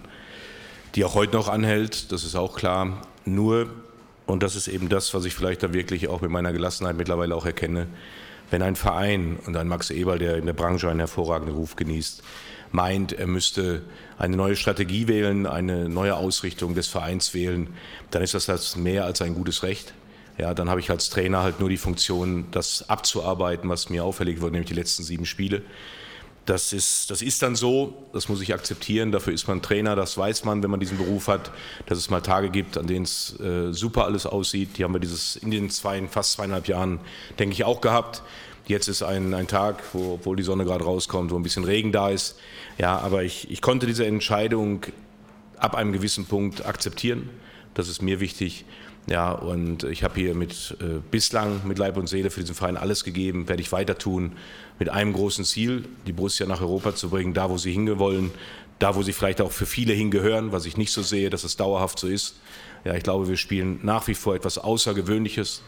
Die 0.95 1.05
auch 1.05 1.13
heute 1.13 1.35
noch 1.35 1.49
anhält, 1.49 2.11
das 2.11 2.23
ist 2.23 2.35
auch 2.35 2.55
klar. 2.55 3.01
Nur 3.25 3.69
und 4.25 4.41
das 4.41 4.55
ist 4.55 4.67
eben 4.67 4.89
das, 4.89 5.13
was 5.13 5.25
ich 5.25 5.35
vielleicht 5.35 5.61
da 5.61 5.73
wirklich 5.73 6.07
auch 6.07 6.21
mit 6.21 6.31
meiner 6.31 6.51
Gelassenheit 6.51 6.97
mittlerweile 6.97 7.35
auch 7.35 7.45
erkenne. 7.45 7.87
Wenn 8.51 8.61
ein 8.61 8.75
Verein 8.75 9.39
und 9.45 9.57
ein 9.57 9.67
Max 9.67 9.89
Eberl, 9.89 10.19
der 10.19 10.37
in 10.37 10.45
der 10.45 10.53
Branche 10.53 10.89
einen 10.89 10.99
hervorragenden 10.99 11.55
Ruf 11.55 11.75
genießt, 11.75 12.21
meint, 12.71 13.13
er 13.13 13.27
müsste 13.27 13.83
eine 14.17 14.37
neue 14.37 14.55
Strategie 14.55 15.07
wählen, 15.07 15.47
eine 15.47 15.89
neue 15.89 16.15
Ausrichtung 16.15 16.75
des 16.75 16.87
Vereins 16.87 17.33
wählen, 17.33 17.69
dann 18.11 18.21
ist 18.21 18.33
das, 18.33 18.45
das 18.45 18.75
mehr 18.75 19.05
als 19.05 19.21
ein 19.21 19.33
gutes 19.33 19.63
Recht. 19.63 19.93
Ja, 20.37 20.53
dann 20.53 20.69
habe 20.69 20.81
ich 20.81 20.89
als 20.91 21.09
Trainer 21.09 21.43
halt 21.43 21.59
nur 21.59 21.69
die 21.69 21.77
Funktion, 21.77 22.45
das 22.51 22.89
abzuarbeiten, 22.89 23.69
was 23.69 23.89
mir 23.89 24.03
auffällig 24.03 24.41
wurde, 24.41 24.53
nämlich 24.53 24.69
die 24.69 24.75
letzten 24.75 25.03
sieben 25.03 25.25
Spiele. 25.25 25.61
Das 26.45 26.73
ist, 26.73 27.09
das 27.09 27.23
ist 27.23 27.41
dann 27.41 27.55
so, 27.55 28.05
das 28.13 28.29
muss 28.29 28.39
ich 28.39 28.53
akzeptieren. 28.53 29.11
Dafür 29.11 29.33
ist 29.33 29.47
man 29.47 29.63
Trainer, 29.63 29.95
das 29.95 30.15
weiß 30.15 30.43
man, 30.43 30.61
wenn 30.61 30.69
man 30.69 30.79
diesen 30.79 30.97
Beruf 30.97 31.27
hat, 31.27 31.51
dass 31.87 31.97
es 31.97 32.11
mal 32.11 32.21
Tage 32.21 32.51
gibt, 32.51 32.77
an 32.77 32.85
denen 32.85 33.05
es 33.05 33.39
äh, 33.39 33.73
super 33.73 34.05
alles 34.05 34.27
aussieht. 34.27 34.77
Die 34.77 34.83
haben 34.83 34.93
wir 34.93 34.99
dieses 34.99 35.37
in 35.37 35.49
den 35.49 35.71
zwei, 35.71 36.07
fast 36.07 36.33
zweieinhalb 36.33 36.67
Jahren, 36.67 36.99
denke 37.39 37.53
ich, 37.53 37.63
auch 37.63 37.81
gehabt. 37.81 38.21
Jetzt 38.67 38.87
ist 38.87 39.01
ein, 39.01 39.33
ein 39.33 39.47
Tag, 39.47 39.83
wo, 39.93 40.13
obwohl 40.13 40.35
die 40.35 40.43
Sonne 40.43 40.65
gerade 40.65 40.83
rauskommt, 40.83 41.31
wo 41.31 41.35
ein 41.35 41.43
bisschen 41.43 41.63
Regen 41.63 41.91
da 41.91 42.09
ist. 42.09 42.35
Ja, 42.77 42.99
aber 42.99 43.23
ich, 43.23 43.49
ich 43.49 43.61
konnte 43.61 43.87
diese 43.87 44.05
Entscheidung 44.05 44.83
ab 45.57 45.75
einem 45.75 45.93
gewissen 45.93 46.25
Punkt 46.25 46.65
akzeptieren. 46.65 47.29
Das 47.73 47.87
ist 47.87 48.01
mir 48.01 48.19
wichtig. 48.19 48.65
Ja, 49.07 49.33
und 49.33 49.83
ich 49.83 50.03
habe 50.03 50.19
hier 50.19 50.33
mit 50.33 50.77
äh, 50.81 50.99
bislang 51.11 51.61
mit 51.67 51.77
Leib 51.77 51.95
und 51.97 52.07
Seele 52.07 52.31
für 52.31 52.39
diesen 52.39 52.55
Verein 52.55 52.75
alles 52.75 53.03
gegeben, 53.03 53.47
werde 53.47 53.61
ich 53.61 53.71
weiter 53.71 53.97
tun, 53.97 54.31
mit 54.79 54.89
einem 54.89 55.13
großen 55.13 55.45
Ziel, 55.45 55.85
die 56.07 56.11
Borussia 56.11 56.47
nach 56.47 56.61
Europa 56.61 56.95
zu 56.95 57.09
bringen, 57.09 57.33
da 57.33 57.49
wo 57.49 57.57
sie 57.57 57.71
hingewollen, 57.71 58.31
da 58.79 58.95
wo 58.95 59.03
sie 59.03 59.13
vielleicht 59.13 59.41
auch 59.41 59.51
für 59.51 59.67
viele 59.67 59.93
hingehören, 59.93 60.51
was 60.51 60.65
ich 60.65 60.75
nicht 60.75 60.91
so 60.91 61.03
sehe, 61.03 61.29
dass 61.29 61.43
es 61.43 61.55
dauerhaft 61.55 61.99
so 61.99 62.07
ist. 62.07 62.35
Ja, 62.83 62.95
ich 62.95 63.03
glaube, 63.03 63.27
wir 63.27 63.37
spielen 63.37 63.79
nach 63.83 64.07
wie 64.07 64.15
vor 64.15 64.35
etwas 64.35 64.57
Außergewöhnliches. 64.57 65.61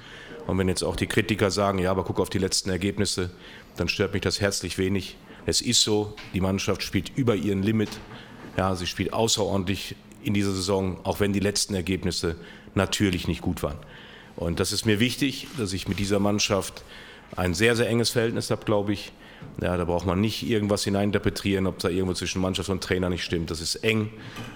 Und 0.47 0.57
wenn 0.57 0.67
jetzt 0.67 0.83
auch 0.83 0.95
die 0.95 1.07
Kritiker 1.07 1.51
sagen, 1.51 1.79
ja, 1.79 1.91
aber 1.91 2.03
guck 2.03 2.19
auf 2.19 2.29
die 2.29 2.37
letzten 2.37 2.69
Ergebnisse, 2.69 3.29
dann 3.75 3.87
stört 3.87 4.13
mich 4.13 4.21
das 4.21 4.41
herzlich 4.41 4.77
wenig. 4.77 5.17
Es 5.45 5.61
ist 5.61 5.81
so, 5.81 6.15
die 6.33 6.41
Mannschaft 6.41 6.83
spielt 6.83 7.11
über 7.15 7.35
ihren 7.35 7.63
Limit. 7.63 7.89
Ja, 8.57 8.75
sie 8.75 8.87
spielt 8.87 9.13
außerordentlich 9.13 9.95
in 10.23 10.33
dieser 10.33 10.51
Saison, 10.51 10.99
auch 11.03 11.19
wenn 11.19 11.31
die 11.31 11.39
letzten 11.39 11.75
Ergebnisse 11.75 12.35
natürlich 12.77 13.27
nicht 13.27 13.41
gut 13.41 13.63
waren. 13.63 13.77
Und 14.37 14.59
das 14.59 14.71
ist 14.71 14.85
mir 14.85 14.99
wichtig, 14.99 15.47
dass 15.57 15.73
ich 15.73 15.87
mit 15.87 15.99
dieser 15.99 16.19
Mannschaft 16.19 16.83
ein 17.35 17.53
sehr, 17.53 17.75
sehr 17.75 17.89
enges 17.89 18.11
Verhältnis 18.11 18.49
habe, 18.51 18.63
glaube 18.63 18.93
ich. 18.93 19.11
Ja, 19.61 19.77
da 19.77 19.85
braucht 19.85 20.05
man 20.05 20.19
nicht 20.19 20.47
irgendwas 20.47 20.83
hineininterpretieren, 20.83 21.67
ob 21.67 21.77
da 21.79 21.89
irgendwo 21.89 22.13
zwischen 22.13 22.41
Mannschaft 22.41 22.69
und 22.69 22.83
Trainer 22.83 23.09
nicht 23.09 23.23
stimmt. 23.23 23.51
Das 23.51 23.61
ist 23.61 23.75
eng. 23.75 24.09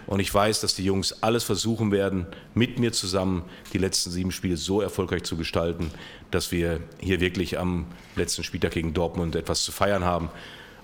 Und 0.08 0.20
ich 0.20 0.34
weiß, 0.34 0.62
dass 0.62 0.76
die 0.76 0.84
Jungs 0.84 1.22
alles 1.22 1.44
versuchen 1.44 1.92
werden, 1.92 2.26
mit 2.56 2.80
mir 2.80 2.92
zusammen 2.92 3.44
die 3.74 3.78
letzten 3.78 4.12
sieben 4.12 4.32
Spiele 4.32 4.58
so 4.58 4.82
erfolgreich 4.82 5.24
zu 5.24 5.38
gestalten, 5.38 5.92
dass 6.32 6.52
wir 6.52 6.80
hier 7.00 7.20
wirklich 7.20 7.60
am 7.60 7.86
letzten 8.16 8.44
Spieltag 8.44 8.72
gegen 8.72 8.94
Dortmund 8.94 9.36
etwas 9.36 9.64
zu 9.64 9.72
feiern 9.72 10.04
haben. 10.04 10.30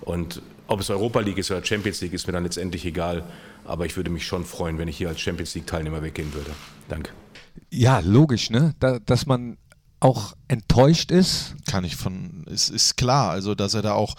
Und 0.01 0.41
ob 0.67 0.79
es 0.79 0.89
Europa 0.89 1.19
League 1.19 1.37
ist 1.37 1.49
oder 1.49 1.63
Champions 1.63 2.01
League, 2.01 2.13
ist 2.13 2.27
mir 2.27 2.33
dann 2.33 2.43
letztendlich 2.43 2.85
egal. 2.85 3.23
Aber 3.65 3.85
ich 3.85 3.95
würde 3.97 4.09
mich 4.09 4.25
schon 4.25 4.45
freuen, 4.45 4.77
wenn 4.77 4.87
ich 4.87 4.97
hier 4.97 5.09
als 5.09 5.19
Champions 5.19 5.55
League-Teilnehmer 5.55 6.01
weggehen 6.01 6.33
würde. 6.33 6.51
Danke. 6.87 7.11
Ja, 7.69 7.99
logisch, 7.99 8.49
ne? 8.49 8.73
Da, 8.79 8.99
dass 8.99 9.25
man 9.25 9.57
auch 9.99 10.35
enttäuscht 10.47 11.11
ist. 11.11 11.55
Kann 11.65 11.83
ich 11.83 11.95
von, 11.95 12.43
ist, 12.45 12.69
ist 12.69 12.97
klar, 12.97 13.31
also 13.31 13.55
dass 13.55 13.73
er 13.73 13.81
da 13.81 13.93
auch, 13.93 14.15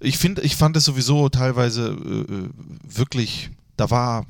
ich 0.00 0.18
finde, 0.18 0.42
ich 0.42 0.56
fand 0.56 0.76
es 0.76 0.84
sowieso 0.84 1.28
teilweise 1.28 1.88
äh, 1.88 2.48
wirklich, 2.82 3.50
da 3.76 3.90
war, 3.90 4.26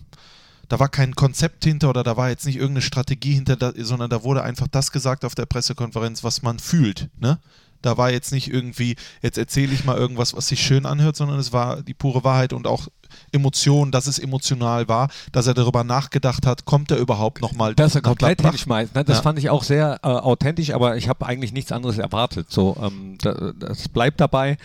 da 0.69 0.79
war 0.79 0.89
kein 0.89 1.15
Konzept 1.15 1.65
hinter 1.65 1.91
oder 1.91 2.03
da 2.03 2.17
war 2.17 2.31
jetzt 2.31 2.47
nicht 2.47 2.57
irgendeine 2.57 2.83
Strategie 2.83 3.35
hinter, 3.35 3.75
sondern 3.77 4.11
da 4.11 4.23
wurde 4.23 4.43
einfach 4.43 4.69
das 4.69 4.93
gesagt 4.93 5.25
auf 5.25 5.35
der 5.35 5.47
Pressekonferenz, 5.47 6.25
was 6.25 6.43
man 6.43 6.59
fühlt, 6.59 7.11
ne? 7.19 7.39
Da 7.85 7.97
war 7.97 8.11
jetzt 8.11 8.33
nicht 8.33 8.53
irgendwie, 8.53 8.97
jetzt 9.23 9.39
erzähle 9.39 9.73
ich 9.73 9.85
mal 9.85 9.97
irgendwas, 9.97 10.35
was 10.35 10.49
sich 10.49 10.61
schön 10.61 10.87
anhört, 10.87 11.17
sondern 11.17 11.39
es 11.39 11.53
war 11.53 11.83
die 11.83 11.95
pure 11.95 12.25
Wahrheit 12.25 12.53
und 12.53 12.67
auch 12.67 12.89
Emotionen, 13.33 13.93
dass 13.93 14.07
es 14.07 14.19
emotional 14.19 14.89
war, 14.89 15.09
dass 15.33 15.47
er 15.47 15.55
darüber 15.55 15.85
nachgedacht 15.85 16.47
hat, 16.47 16.65
kommt 16.65 16.91
er 16.91 16.99
überhaupt 16.99 17.41
nochmal 17.43 17.75
Dass 17.75 17.95
er 17.95 18.03
komplett 18.03 18.43
hinschmeißt. 18.43 18.95
Ne? 18.95 19.05
Das 19.05 19.19
ja. 19.19 19.23
fand 19.23 19.39
ich 19.39 19.51
auch 19.51 19.63
sehr 19.63 20.01
äh, 20.03 20.09
authentisch, 20.09 20.71
aber 20.73 20.97
ich 20.97 21.09
habe 21.09 21.27
eigentlich 21.27 21.53
nichts 21.53 21.73
anderes 21.73 21.99
erwartet. 21.99 22.51
So, 22.51 22.77
ähm, 22.81 23.17
da, 23.21 23.53
das 23.59 23.89
bleibt 23.89 24.21
dabei. 24.21 24.57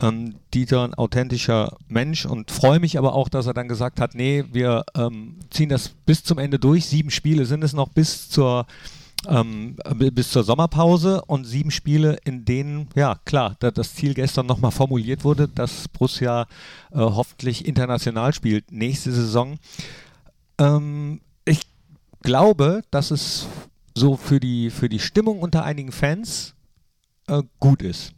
Ähm, 0.00 0.36
Dieter 0.54 0.84
ein 0.84 0.94
authentischer 0.94 1.76
Mensch 1.88 2.26
und 2.26 2.50
freue 2.50 2.80
mich 2.80 2.98
aber 2.98 3.14
auch, 3.14 3.28
dass 3.28 3.46
er 3.46 3.54
dann 3.54 3.68
gesagt 3.68 4.00
hat, 4.00 4.14
nee, 4.14 4.44
wir 4.50 4.84
ähm, 4.96 5.36
ziehen 5.50 5.68
das 5.68 5.90
bis 6.06 6.24
zum 6.24 6.38
Ende 6.38 6.58
durch. 6.58 6.86
Sieben 6.86 7.10
Spiele 7.10 7.44
sind 7.44 7.62
es 7.62 7.72
noch 7.72 7.88
bis 7.88 8.28
zur 8.28 8.66
ähm, 9.28 9.76
bis 10.12 10.30
zur 10.30 10.44
Sommerpause 10.44 11.22
und 11.26 11.44
sieben 11.44 11.70
Spiele, 11.70 12.18
in 12.24 12.44
denen, 12.44 12.88
ja 12.94 13.16
klar, 13.24 13.56
da 13.60 13.70
das 13.70 13.94
Ziel 13.94 14.14
gestern 14.14 14.46
nochmal 14.46 14.70
formuliert 14.70 15.24
wurde, 15.24 15.48
dass 15.48 15.88
Borussia 15.88 16.42
äh, 16.90 16.98
hoffentlich 16.98 17.66
international 17.66 18.34
spielt 18.34 18.72
nächste 18.72 19.12
Saison. 19.12 19.58
Ähm, 20.58 21.20
ich 21.44 21.62
glaube, 22.22 22.82
dass 22.90 23.10
es 23.10 23.46
so 23.94 24.16
für 24.16 24.40
die, 24.40 24.70
für 24.70 24.88
die 24.88 24.98
Stimmung 24.98 25.40
unter 25.40 25.64
einigen 25.64 25.92
Fans 25.92 26.54
äh, 27.28 27.42
gut 27.60 27.82
ist. 27.82 28.12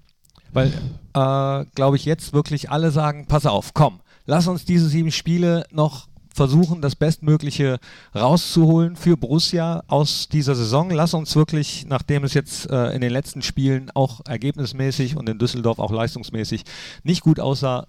Weil, 0.52 0.72
äh, 1.14 1.64
glaube 1.74 1.96
ich, 1.96 2.04
jetzt 2.04 2.32
wirklich 2.32 2.70
alle 2.70 2.90
sagen, 2.90 3.26
pass 3.26 3.44
auf, 3.44 3.74
komm, 3.74 4.00
lass 4.24 4.46
uns 4.46 4.64
diese 4.64 4.88
sieben 4.88 5.10
Spiele 5.10 5.66
noch 5.70 6.08
versuchen, 6.34 6.82
das 6.82 6.96
Bestmögliche 6.96 7.78
rauszuholen 8.14 8.96
für 8.96 9.16
Borussia 9.16 9.84
aus 9.86 10.28
dieser 10.28 10.54
Saison. 10.54 10.90
Lass 10.90 11.14
uns 11.14 11.34
wirklich, 11.36 11.86
nachdem 11.88 12.24
es 12.24 12.34
jetzt 12.34 12.68
äh, 12.70 12.92
in 12.94 13.00
den 13.00 13.10
letzten 13.10 13.40
Spielen 13.40 13.90
auch 13.94 14.20
ergebnismäßig 14.26 15.16
und 15.16 15.28
in 15.28 15.38
Düsseldorf 15.38 15.78
auch 15.78 15.92
leistungsmäßig 15.92 16.64
nicht 17.04 17.22
gut 17.22 17.40
aussah, 17.40 17.86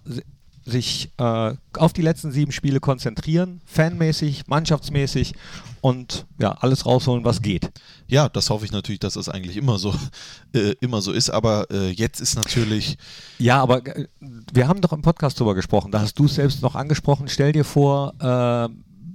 sich 0.66 1.12
äh, 1.16 1.54
auf 1.78 1.92
die 1.92 2.02
letzten 2.02 2.32
sieben 2.32 2.50
Spiele 2.50 2.80
konzentrieren, 2.80 3.60
fanmäßig, 3.64 4.48
mannschaftsmäßig 4.48 5.34
und 5.80 6.26
ja, 6.38 6.52
alles 6.52 6.84
rausholen, 6.86 7.24
was 7.24 7.40
geht. 7.40 7.70
Ja, 8.08 8.28
das 8.28 8.50
hoffe 8.50 8.64
ich 8.64 8.72
natürlich, 8.72 8.98
dass 8.98 9.14
das 9.14 9.28
eigentlich 9.28 9.56
immer 9.56 9.78
so, 9.78 9.94
äh, 10.52 10.74
immer 10.80 11.00
so 11.00 11.12
ist, 11.12 11.30
aber 11.30 11.70
äh, 11.70 11.90
jetzt 11.90 12.20
ist 12.20 12.34
natürlich. 12.34 12.98
Ja, 13.38 13.62
aber 13.62 13.86
äh, 13.86 14.08
wir 14.52 14.66
haben 14.66 14.80
doch 14.80 14.92
im 14.92 15.02
Podcast 15.02 15.38
drüber 15.38 15.54
gesprochen, 15.54 15.92
da 15.92 16.00
hast 16.00 16.18
du 16.18 16.24
es 16.24 16.34
selbst 16.34 16.62
noch 16.62 16.74
angesprochen. 16.74 17.28
Stell 17.28 17.52
dir 17.52 17.64
vor, 17.64 18.14
äh, 18.18 18.68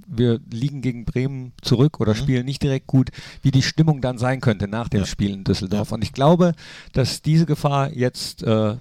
wir 0.06 0.40
liegen 0.50 0.80
gegen 0.80 1.04
Bremen 1.04 1.52
zurück 1.60 2.00
oder 2.00 2.14
mhm. 2.14 2.18
spielen 2.18 2.44
nicht 2.46 2.62
direkt 2.62 2.86
gut, 2.86 3.10
wie 3.42 3.50
die 3.50 3.62
Stimmung 3.62 4.00
dann 4.00 4.16
sein 4.16 4.40
könnte 4.40 4.68
nach 4.68 4.88
dem 4.88 5.00
ja. 5.00 5.06
Spiel 5.06 5.32
in 5.32 5.44
Düsseldorf. 5.44 5.90
Ja. 5.90 5.96
Und 5.96 6.02
ich 6.02 6.14
glaube, 6.14 6.54
dass 6.94 7.20
diese 7.20 7.44
Gefahr 7.44 7.92
jetzt 7.92 8.42
äh, 8.42 8.76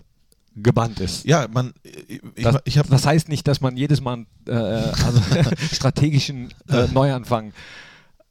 gebannt 0.56 1.00
ist. 1.00 1.26
Ja, 1.26 1.48
man, 1.52 1.74
ich, 2.08 2.22
das, 2.44 2.58
ich 2.66 2.76
das 2.76 3.06
heißt 3.06 3.30
nicht, 3.30 3.48
dass 3.48 3.62
man 3.62 3.78
jedes 3.78 4.02
Mal 4.02 4.26
äh, 4.48 4.54
also 4.54 5.22
strategischen 5.72 6.54
äh, 6.70 6.88
Neuanfang 6.88 7.54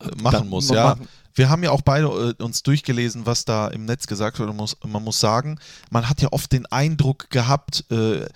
äh, 0.01 0.23
machen 0.23 0.49
muss. 0.49 0.69
Ja, 0.69 0.91
machen. 0.91 1.09
wir 1.35 1.49
haben 1.49 1.63
ja 1.63 1.71
auch 1.71 1.83
beide 1.83 2.35
äh, 2.39 2.43
uns 2.43 2.63
durchgelesen, 2.63 3.27
was 3.27 3.45
da 3.45 3.69
im 3.69 3.87
Netz 3.87 4.07
gesagt. 4.07 4.39
Man 4.39 4.55
muss, 4.57 4.77
man 4.87 5.03
muss 5.03 5.21
sagen, 5.21 5.59
man 5.91 6.09
hat 6.09 6.21
ja 6.21 6.29
oft 6.33 6.53
den 6.53 6.67
Eindruck 6.67 7.31
gehabt, 7.31 7.85
äh, 7.91 8.27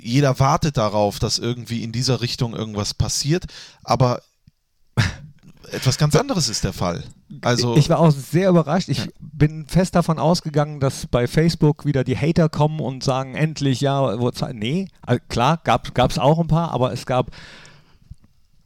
jeder 0.00 0.38
wartet 0.40 0.76
darauf, 0.76 1.18
dass 1.18 1.38
irgendwie 1.38 1.82
in 1.82 1.92
dieser 1.92 2.20
Richtung 2.20 2.54
irgendwas 2.54 2.92
passiert, 2.94 3.46
aber 3.82 4.20
etwas 5.70 5.98
ganz 5.98 6.16
anderes 6.16 6.48
ist 6.48 6.64
der 6.64 6.72
Fall. 6.72 7.04
Also 7.42 7.76
ich 7.76 7.88
war 7.88 7.98
auch 7.98 8.10
sehr 8.10 8.50
überrascht. 8.50 8.88
Ich 8.88 9.08
bin 9.20 9.66
fest 9.66 9.94
davon 9.94 10.18
ausgegangen, 10.18 10.80
dass 10.80 11.06
bei 11.06 11.26
Facebook 11.26 11.84
wieder 11.84 12.04
die 12.04 12.16
Hater 12.16 12.48
kommen 12.48 12.80
und 12.80 13.02
sagen, 13.02 13.34
endlich, 13.34 13.80
ja, 13.80 14.16
nee, 14.52 14.88
also 15.02 15.20
klar, 15.28 15.60
gab 15.64 16.10
es 16.10 16.18
auch 16.18 16.38
ein 16.38 16.46
paar, 16.46 16.72
aber 16.72 16.92
es 16.92 17.06
gab 17.06 17.30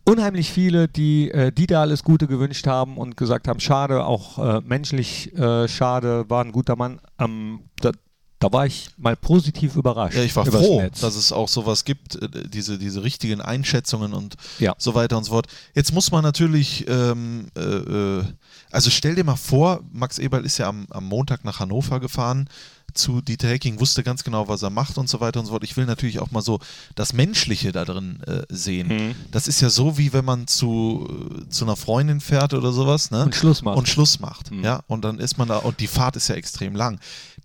unheimlich 0.09 0.50
viele, 0.50 0.88
die 0.88 1.31
äh, 1.31 1.52
Dieter 1.52 1.81
alles 1.81 2.02
Gute 2.02 2.26
gewünscht 2.26 2.67
haben 2.67 2.97
und 2.97 3.17
gesagt 3.17 3.47
haben, 3.47 3.61
schade, 3.61 4.05
auch 4.05 4.38
äh, 4.38 4.61
menschlich 4.62 5.37
äh, 5.37 5.69
schade, 5.69 6.28
war 6.28 6.45
ein 6.45 6.52
guter 6.52 6.76
Mann. 6.76 7.00
Ähm, 7.19 7.61
da, 7.81 7.93
da 8.38 8.52
war 8.52 8.66
ich 8.66 8.90
mal 8.97 9.16
positiv 9.16 9.76
überrascht. 9.76 10.16
Ja, 10.16 10.23
ich 10.23 10.35
war 10.37 10.47
froh, 10.47 10.88
dass 11.00 11.16
es 11.16 11.33
auch 11.33 11.49
sowas 11.49 11.85
gibt, 11.85 12.16
äh, 12.16 12.28
diese, 12.49 12.78
diese 12.78 13.02
richtigen 13.02 13.40
Einschätzungen 13.40 14.12
und 14.12 14.37
ja. 14.59 14.75
so 14.78 14.95
weiter 14.95 15.16
und 15.16 15.25
so 15.25 15.33
fort. 15.33 15.47
Jetzt 15.75 15.92
muss 15.92 16.12
man 16.12 16.23
natürlich, 16.23 16.87
ähm, 16.88 17.49
äh, 17.57 17.61
äh 17.61 18.25
also 18.71 18.90
stell 18.90 19.14
dir 19.14 19.25
mal 19.25 19.37
vor, 19.37 19.80
Max 19.92 20.18
Eberl 20.18 20.45
ist 20.45 20.59
ja 20.59 20.68
am, 20.68 20.87
am 20.90 21.04
Montag 21.07 21.45
nach 21.45 21.59
Hannover 21.59 22.00
gefahren 22.00 22.49
zu 22.95 23.21
Dieter 23.21 23.49
Hecking, 23.49 23.80
wusste 23.80 24.02
ganz 24.02 24.25
genau, 24.25 24.49
was 24.49 24.62
er 24.62 24.71
macht 24.71 24.99
und 24.99 25.09
so 25.09 25.21
weiter 25.21 25.40
und 25.40 25.47
so 25.47 25.52
fort. 25.52 25.64
Ich 25.64 25.76
will 25.76 25.87
natürlich 25.87 26.21
auch 26.21 26.30
mal 26.30 26.42
so 26.42 26.59
das 26.95 27.12
Menschliche 27.12 27.71
da 27.71 27.85
drin 27.85 28.21
äh, 28.26 28.42
sehen. 28.49 28.88
Mhm. 28.88 29.14
Das 29.30 29.47
ist 29.47 29.61
ja 29.61 29.71
so, 29.71 29.99
wie 29.99 30.12
wenn 30.12 30.25
man 30.25 30.47
zu, 30.47 31.07
äh, 31.09 31.49
zu 31.49 31.64
einer 31.64 31.76
Freundin 31.76 32.21
fährt 32.21 32.54
oder 32.54 32.73
sowas, 32.73 33.11
ne? 33.11 33.25
Und 33.25 33.35
Schluss 33.35 33.62
macht. 33.62 33.78
Und 33.78 33.88
Schluss 33.88 34.21
macht, 34.21 34.50
mhm. 34.50 34.64
ja. 34.64 34.80
Und 34.87 35.04
dann 35.04 35.18
ist 35.18 35.38
man 35.38 35.49
da, 35.49 35.59
und 35.59 35.80
die 35.80 35.87
Fahrt 35.87 36.16
ist 36.16 36.28
ja 36.28 36.35
extrem 36.35 36.75
lang. 36.75 36.99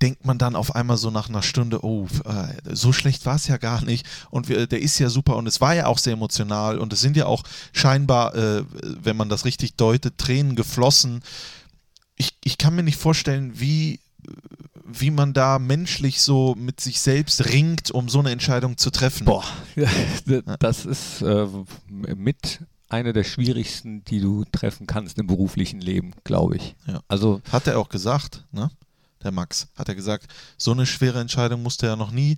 Denkt 0.04 0.26
man 0.26 0.38
dann 0.38 0.58
auf 0.58 0.76
einmal 0.76 0.98
so 0.98 1.12
nach 1.12 1.30
einer 1.30 1.42
Stunde, 1.42 1.86
oh, 1.86 2.08
äh, 2.26 2.76
so 2.76 2.92
schlecht 2.92 3.26
war 3.26 3.38
es 3.38 3.48
ja 3.48 3.56
gar 3.56 3.86
nicht. 3.86 4.06
Und 4.30 4.50
wir, 4.50 4.68
der 4.68 4.82
ist 4.82 5.00
ja 5.00 5.10
super 5.10 5.38
und 5.38 5.48
es 5.48 5.62
war 5.62 5.74
ja 5.74 5.86
auch 5.86 5.98
sehr 5.98 6.12
emotional 6.12 6.78
und 6.78 6.92
es 6.92 7.00
sind 7.00 7.16
ja 7.16 7.26
auch 7.26 7.44
scheinbar, 7.72 8.36
äh, 8.36 8.66
wenn 8.84 9.16
man 9.16 9.30
das 9.30 9.46
richtig 9.46 9.76
deutet, 9.76 10.18
Tränen 10.18 10.58
geflossen. 10.58 11.24
Ich, 12.18 12.34
ich 12.44 12.58
kann 12.58 12.76
mir 12.76 12.84
nicht 12.84 13.00
vorstellen, 13.00 13.54
wie 13.56 14.02
wie 14.86 15.12
man 15.12 15.34
da 15.34 15.60
menschlich 15.60 16.22
so 16.22 16.54
mit 16.58 16.82
sich 16.82 17.00
selbst 17.00 17.46
ringt, 17.46 17.90
um 17.92 18.10
so 18.10 18.20
eine 18.20 18.32
Entscheidung 18.32 18.78
zu 18.78 18.92
treffen. 18.92 19.26
Boah, 19.26 19.46
das 20.60 20.86
ist 20.86 21.22
äh, 21.22 21.48
mit 21.88 22.60
einer 22.90 23.14
der 23.14 23.24
schwierigsten, 23.24 24.04
die 24.06 24.20
du 24.20 24.46
treffen 24.52 24.86
kannst 24.86 25.18
im 25.18 25.28
beruflichen 25.28 25.82
Leben, 25.82 26.14
glaube 26.24 26.58
ich. 26.58 26.76
Ja. 26.86 27.00
Also 27.08 27.42
hat 27.52 27.68
er 27.68 27.80
auch 27.80 27.90
gesagt, 27.90 28.46
ne? 28.52 28.70
Der 29.24 29.32
Max 29.32 29.68
hat 29.76 29.90
er 29.90 29.96
gesagt, 29.96 30.28
so 30.58 30.72
eine 30.72 30.86
schwere 30.86 31.20
Entscheidung 31.20 31.64
musste 31.64 31.88
er 31.88 31.96
noch 31.96 32.12
nie 32.12 32.38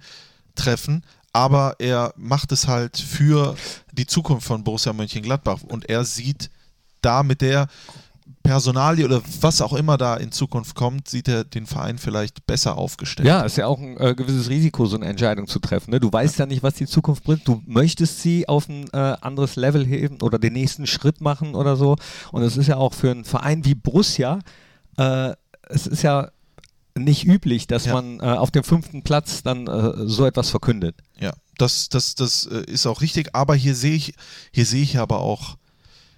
treffen, 0.56 1.04
aber 1.34 1.76
er 1.80 2.14
macht 2.16 2.52
es 2.52 2.68
halt 2.68 2.98
für 2.98 3.56
die 3.92 4.08
Zukunft 4.08 4.48
von 4.48 4.64
Borussia 4.64 4.94
Mönchengladbach 4.94 5.64
und 5.64 5.90
er 5.90 6.06
sieht 6.06 6.50
da 7.02 7.24
mit 7.24 7.42
der 7.42 7.68
Personalie 8.42 9.06
oder 9.06 9.22
was 9.42 9.60
auch 9.62 9.74
immer 9.74 9.98
da 9.98 10.18
in 10.18 10.32
Zukunft 10.32 10.76
kommt, 10.76 11.08
sieht 11.08 11.28
er 11.28 11.44
den 11.44 11.66
Verein 11.66 11.98
vielleicht 11.98 12.46
besser 12.46 12.78
aufgestellt. 12.78 13.28
Ja, 13.28 13.42
ist 13.42 13.58
ja 13.58 13.66
auch 13.66 13.80
ein 13.80 13.98
äh, 13.98 14.14
gewisses 14.16 14.50
Risiko, 14.50 14.86
so 14.86 14.98
eine 14.98 15.08
Entscheidung 15.08 15.48
zu 15.48 15.60
treffen. 15.60 15.92
Ne? 15.92 16.00
Du 16.00 16.14
weißt 16.14 16.38
ja. 16.38 16.46
ja. 16.46 16.48
nicht, 16.48 16.64
was 16.64 16.76
die 16.76 16.86
Zukunft 16.86 17.24
bringt. 17.24 17.48
Du 17.48 17.62
möchtest 17.66 18.22
sie 18.22 18.48
auf 18.48 18.70
ein 18.70 18.88
äh, 18.94 18.98
anderes 19.22 19.56
Level 19.56 19.86
heben 19.86 20.22
oder 20.22 20.38
den 20.38 20.54
nächsten 20.54 20.86
Schritt 20.86 21.22
machen 21.22 21.56
oder 21.56 21.76
so. 21.76 21.96
Und 22.32 22.44
es 22.44 22.56
ist 22.56 22.68
ja 22.68 22.78
auch 22.78 22.94
für 22.94 23.12
einen 23.12 23.26
Verein 23.26 23.66
wie 23.66 23.76
Borussia, 23.76 24.40
äh, 24.98 25.34
es 25.68 25.88
ist 25.88 26.04
ja 26.04 26.30
nicht 26.98 27.26
üblich, 27.26 27.68
dass 27.68 27.86
ja. 27.86 27.94
man 27.94 28.20
äh, 28.20 28.24
auf 28.24 28.52
dem 28.52 28.64
fünften 28.64 29.04
Platz 29.04 29.44
dann 29.44 29.68
äh, 29.68 30.08
so 30.08 30.26
etwas 30.26 30.50
verkündet. 30.50 30.96
Ja, 31.20 31.34
das, 31.58 31.90
das, 31.90 32.16
das 32.16 32.46
äh, 32.46 32.64
ist 32.72 32.88
auch 32.88 33.02
richtig. 33.02 33.36
Aber 33.36 33.56
hier 33.56 33.76
sehe 33.76 33.96
ich, 33.96 34.14
hier 34.52 34.66
sehe 34.66 34.84
ich 34.84 34.98
aber 34.98 35.20
auch 35.20 35.58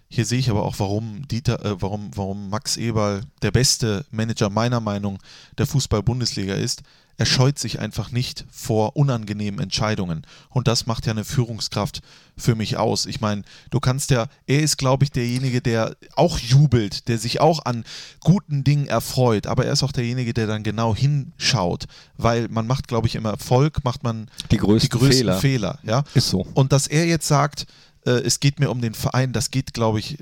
hier 0.10 0.26
sehe 0.26 0.40
ich 0.40 0.50
aber 0.50 0.64
auch, 0.64 0.80
warum 0.80 1.28
Dieter, 1.28 1.64
äh, 1.66 1.82
warum, 1.82 2.12
warum 2.16 2.50
Max 2.50 2.78
Eberl 2.78 3.24
der 3.42 3.52
beste 3.52 4.06
Manager 4.10 4.50
meiner 4.50 4.80
Meinung 4.80 5.20
der 5.58 5.66
Fußball-Bundesliga 5.66 6.54
ist. 6.54 6.84
Er 7.18 7.26
scheut 7.26 7.58
sich 7.58 7.80
einfach 7.80 8.12
nicht 8.12 8.46
vor 8.52 8.96
unangenehmen 8.96 9.60
Entscheidungen. 9.60 10.26
Und 10.50 10.68
das 10.68 10.86
macht 10.86 11.08
ja 11.08 11.12
eine 11.12 11.26
Führungskraft 11.26 12.02
für 12.38 12.54
mich 12.54 12.78
aus. 12.78 13.08
Ich 13.08 13.22
meine, 13.22 13.42
du 13.72 13.80
kannst 13.80 14.12
ja, 14.12 14.28
er 14.46 14.62
ist, 14.62 14.78
glaube 14.78 15.04
ich, 15.04 15.12
derjenige, 15.12 15.62
der 15.62 15.98
auch 16.16 16.38
jubelt, 16.38 17.08
der 17.08 17.18
sich 17.18 17.42
auch 17.42 17.66
an 17.66 17.84
guten 18.20 18.64
Dingen 18.64 18.88
erfreut, 18.88 19.48
aber 19.48 19.66
er 19.66 19.74
ist 19.74 19.82
auch 19.82 19.92
derjenige, 19.92 20.34
der 20.34 20.46
dann 20.46 20.62
genau 20.62 20.96
hinschaut, 20.96 21.86
weil 22.18 22.48
man 22.50 22.68
macht, 22.68 22.88
glaube 22.88 23.08
ich, 23.08 23.16
im 23.16 23.26
Erfolg 23.26 23.84
macht 23.84 24.04
man 24.04 24.30
die 24.52 24.58
größten, 24.58 24.90
die 24.92 24.98
größten 24.98 25.18
Fehler. 25.18 25.40
Fehler 25.40 25.80
ja? 25.84 26.04
Ist 26.14 26.30
so. 26.30 26.46
Und 26.54 26.72
dass 26.72 26.86
er 26.86 27.08
jetzt 27.08 27.28
sagt, 27.28 27.66
es 28.12 28.40
geht 28.40 28.60
mir 28.60 28.70
um 28.70 28.82
den 28.82 28.94
Verein. 28.94 29.34
Das 29.34 29.52
geht, 29.52 29.74
glaube 29.74 30.00
ich, 30.00 30.18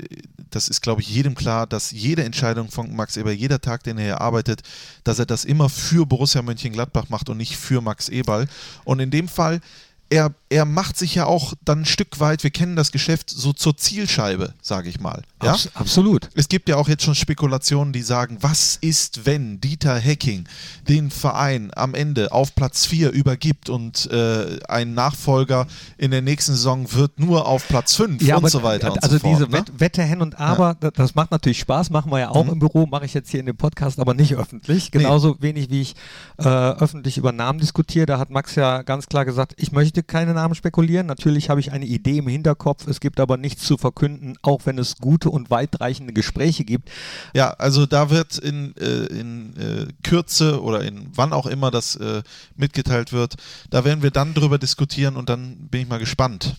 das 0.50 0.70
ist, 0.70 0.82
glaube 0.82 1.02
ich, 1.02 1.10
jedem 1.10 1.36
klar, 1.36 1.68
dass 1.68 1.92
jede 1.92 2.24
Entscheidung 2.24 2.70
von 2.70 2.96
Max 2.96 3.18
Eberl, 3.18 3.34
jeder 3.34 3.62
Tag, 3.62 3.84
den 3.84 3.98
er 3.98 4.04
hier 4.04 4.22
arbeitet, 4.22 4.62
dass 5.04 5.20
er 5.20 5.26
das 5.26 5.46
immer 5.46 5.70
für 5.70 6.06
Borussia 6.06 6.42
Mönchengladbach 6.42 7.10
macht 7.10 7.30
und 7.30 7.38
nicht 7.38 7.58
für 7.58 7.82
Max 7.82 8.10
Eberl. 8.10 8.48
Und 8.84 9.00
in 9.00 9.12
dem 9.12 9.28
Fall 9.28 9.62
er, 10.10 10.34
er 10.50 10.66
macht 10.66 10.98
sich 10.98 11.16
ja 11.16 11.26
auch 11.26 11.54
dann 11.64 11.82
ein 11.82 11.86
Stück 11.86 12.20
weit, 12.20 12.44
wir 12.44 12.52
kennen 12.52 12.76
das 12.76 12.92
Geschäft, 12.92 13.30
so 13.30 13.54
zur 13.54 13.76
Zielscheibe, 13.76 14.54
sage 14.62 14.90
ich 14.90 15.00
mal. 15.00 15.24
Ja? 15.44 15.54
Abs 15.54 15.70
absolut. 15.74 16.30
Es 16.36 16.48
gibt 16.48 16.70
ja 16.70 16.76
auch 16.76 16.88
jetzt 16.88 17.04
schon 17.04 17.16
Spekulationen, 17.16 17.92
die 17.92 18.02
sagen, 18.02 18.38
was 18.42 18.78
ist, 18.78 19.26
wenn 19.26 19.60
Dieter 19.62 19.96
Hecking 19.98 20.46
den 20.88 21.10
Verein 21.10 21.72
am 21.76 21.96
Ende 21.96 22.32
auf 22.32 22.54
Platz 22.56 22.86
4 22.86 23.12
übergibt 23.12 23.70
und 23.70 24.10
äh, 24.12 24.60
ein 24.68 24.94
Nachfolger 24.94 25.68
in 25.98 26.12
der 26.12 26.22
nächsten 26.22 26.54
Saison 26.54 26.92
wird 26.94 27.20
nur 27.20 27.48
auf 27.48 27.68
Platz 27.68 27.96
5 27.96 28.22
ja, 28.22 28.38
und 28.38 28.50
so 28.50 28.62
weiter 28.62 28.92
und 28.92 29.04
also 29.04 29.16
so 29.16 29.20
fort. 29.20 29.34
Also 29.34 29.46
diese 29.48 29.64
ne? 29.64 29.80
Wette 29.80 30.04
hin 30.04 30.22
und 30.22 30.40
aber, 30.40 30.78
ja. 30.82 30.92
das 30.92 31.16
macht 31.16 31.32
natürlich 31.32 31.60
Spaß, 31.60 31.90
machen 31.90 32.12
wir 32.12 32.20
ja 32.20 32.30
auch 32.30 32.46
mhm. 32.46 32.54
im 32.54 32.60
Büro, 32.60 32.86
mache 32.86 33.06
ich 33.06 33.14
jetzt 33.14 33.32
hier 33.32 33.40
in 33.40 33.48
dem 33.48 33.58
Podcast, 33.58 34.00
aber 34.00 34.14
nicht 34.14 34.36
öffentlich. 34.36 34.92
Genauso 34.92 35.30
nee. 35.30 35.36
wenig 35.40 35.70
wie 35.70 35.82
ich 35.82 35.96
äh, 36.38 36.48
öffentlich 36.48 37.18
über 37.18 37.32
Namen 37.32 37.60
diskutiere. 37.60 38.06
Da 38.06 38.20
hat 38.20 38.30
Max 38.30 38.56
ja 38.56 38.84
ganz 38.84 39.08
klar 39.08 39.26
gesagt, 39.26 39.54
ich 39.58 39.72
möchte 39.72 39.95
möchte 39.96 40.04
keine 40.04 40.34
Namen 40.34 40.56
spekulieren. 40.56 41.08
Natürlich 41.08 41.50
habe 41.50 41.60
ich 41.60 41.72
eine 41.72 41.86
Idee 41.86 42.18
im 42.18 42.28
Hinterkopf. 42.28 42.86
Es 42.88 43.00
gibt 43.00 43.20
aber 43.20 43.38
nichts 43.38 43.64
zu 43.64 43.78
verkünden, 43.78 44.38
auch 44.42 44.66
wenn 44.66 44.78
es 44.78 44.98
gute 44.98 45.30
und 45.30 45.50
weitreichende 45.50 46.12
Gespräche 46.12 46.66
gibt. 46.66 46.90
Ja, 47.34 47.52
also 47.52 47.86
da 47.86 48.10
wird 48.10 48.38
in, 48.38 48.76
äh, 48.76 49.06
in 49.06 49.56
äh, 49.58 49.88
Kürze 50.04 50.62
oder 50.62 50.84
in 50.84 51.08
wann 51.14 51.32
auch 51.32 51.46
immer 51.46 51.72
das 51.72 51.96
äh, 51.96 52.24
mitgeteilt 52.58 53.14
wird, 53.14 53.36
da 53.70 53.86
werden 53.86 54.04
wir 54.04 54.12
dann 54.12 54.34
drüber 54.34 54.58
diskutieren 54.58 55.16
und 55.16 55.30
dann 55.30 55.70
bin 55.70 55.82
ich 55.82 55.88
mal 55.88 56.00
gespannt, 56.00 56.56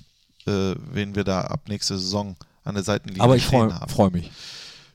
äh, 0.47 0.75
wen 0.93 1.15
wir 1.15 1.25
da 1.25 1.43
ab 1.43 1.69
nächste 1.69 1.99
Saison 1.99 2.37
an 2.65 2.75
der 2.75 2.85
Seitenlinie 2.85 3.23
aber 3.23 3.37
ich 3.37 3.45
freue 3.45 3.71
freu 3.89 4.11
mich. 4.11 4.31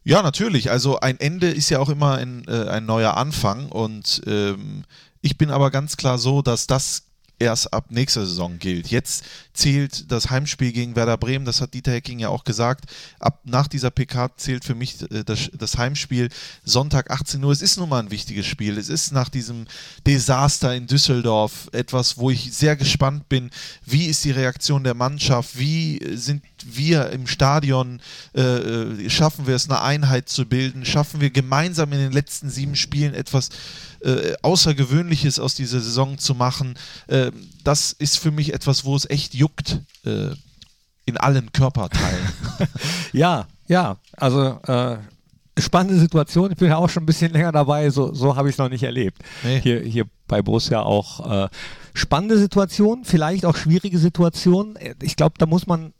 Ja, 0.04 0.24
natürlich. 0.24 0.72
Also 0.72 1.00
ein 1.00 1.20
Ende 1.20 1.48
ist 1.48 1.70
ja 1.70 1.78
auch 1.78 1.90
immer 1.90 2.16
ein, 2.16 2.44
äh, 2.48 2.70
ein 2.70 2.88
neuer 2.88 3.18
Anfang 3.18 3.70
und 3.70 4.24
ähm, 4.26 4.84
ich 5.22 5.38
bin 5.38 5.52
aber 5.52 5.70
ganz 5.70 5.96
klar 5.96 6.18
so, 6.18 6.42
dass 6.42 6.66
das 6.66 7.04
erst 7.42 7.74
ab 7.74 7.86
nächster 7.90 8.26
Saison 8.26 8.60
gilt. 8.60 8.88
Jetzt 8.88 9.26
zählt 9.62 10.12
das 10.12 10.32
Heimspiel 10.32 10.72
gegen 10.72 10.96
Werder 10.96 11.18
Bremen, 11.18 11.46
das 11.46 11.62
hat 11.62 11.76
Dieter 11.76 11.92
Hecking 11.92 12.18
ja 12.18 12.30
auch 12.30 12.44
gesagt. 12.44 12.86
Ab 13.20 13.42
nach 13.44 13.68
dieser 13.68 13.92
PK 13.92 14.36
zählt 14.36 14.66
für 14.66 14.74
mich 14.74 15.00
äh, 15.12 15.24
das, 15.24 15.52
das, 15.54 15.78
Heimspiel 15.78 16.30
Sonntag 16.64 17.12
18 17.12 17.44
Uhr. 17.44 17.52
Es 17.52 17.62
ist 17.62 17.78
nun 17.78 17.90
mal 17.90 18.00
ein 18.00 18.10
wichtiges 18.10 18.48
Spiel. 18.48 18.80
Es 18.80 18.90
ist 18.90 19.12
nach 19.12 19.30
diesem 19.30 19.68
Desaster 20.08 20.76
in 20.76 20.88
Düsseldorf 20.88 21.70
etwas, 21.74 22.18
wo 22.18 22.32
ich 22.32 22.52
sehr 22.54 22.76
gespannt 22.76 23.30
bin. 23.30 23.52
Wie 23.86 24.08
ist 24.08 24.26
die 24.26 24.32
Reaktion 24.32 24.84
der 24.84 24.96
Mannschaft? 24.96 25.60
Wie 25.60 26.00
sind 26.16 26.42
wir 26.66 27.12
im 27.12 27.28
Stadion? 27.28 28.02
Äh, 28.34 28.42
äh 28.42 29.10
schaffen 29.12 29.46
wir 29.46 29.56
es, 29.56 29.70
eine 29.70 29.82
Einheit 29.82 30.28
zu 30.28 30.48
bilden? 30.48 30.86
Schaffen 30.86 31.22
wir 31.22 31.30
gemeinsam 31.30 31.94
in 31.94 32.00
den 32.00 32.12
letzten 32.12 32.50
sieben 32.50 32.76
Spielen 32.76 33.14
etwas 33.14 33.50
äh, 34.04 34.34
Außergewöhnliches 34.42 35.40
aus 35.40 35.54
dieser 35.54 35.82
Saison 35.82 36.18
zu 36.18 36.34
machen? 36.34 36.76
Äh, 37.08 37.32
das 37.64 37.92
ist 37.92 38.18
für 38.18 38.32
mich 38.32 38.54
etwas, 38.54 38.86
wo 38.86 38.96
es 38.96 39.08
echt 39.10 39.36
juckt 39.36 39.51
äh, 40.06 40.30
in 41.06 41.18
allen 41.18 41.52
Körperteilen. 41.52 42.30
ja, 43.14 43.48
ja, 43.68 43.98
also 44.18 44.60
äh, 44.68 44.98
spannende 45.58 46.00
Situation. 46.00 46.52
Ich 46.52 46.58
bin 46.58 46.70
ja 46.70 46.78
auch 46.78 46.90
schon 46.90 47.04
ein 47.04 47.08
bisschen 47.08 47.32
länger 47.32 47.52
dabei, 47.52 47.90
so, 47.90 48.14
so 48.14 48.36
habe 48.36 48.50
ich 48.50 48.56
es 48.56 48.60
noch 48.60 48.70
nicht 48.70 48.84
erlebt. 48.84 49.18
Nee. 49.44 49.62
Hier, 49.62 49.82
hier 49.82 50.06
bei 50.28 50.42
Borussia 50.42 50.82
auch 50.82 51.46
äh, 51.46 51.50
spannende 51.94 52.38
Situation, 52.38 53.04
vielleicht 53.06 53.46
auch 53.46 53.56
schwierige 53.56 53.98
Situation. 53.98 54.78
Ich 55.02 55.16
glaube, 55.16 55.36
da 55.38 55.46
muss 55.46 55.68
man 55.68 55.94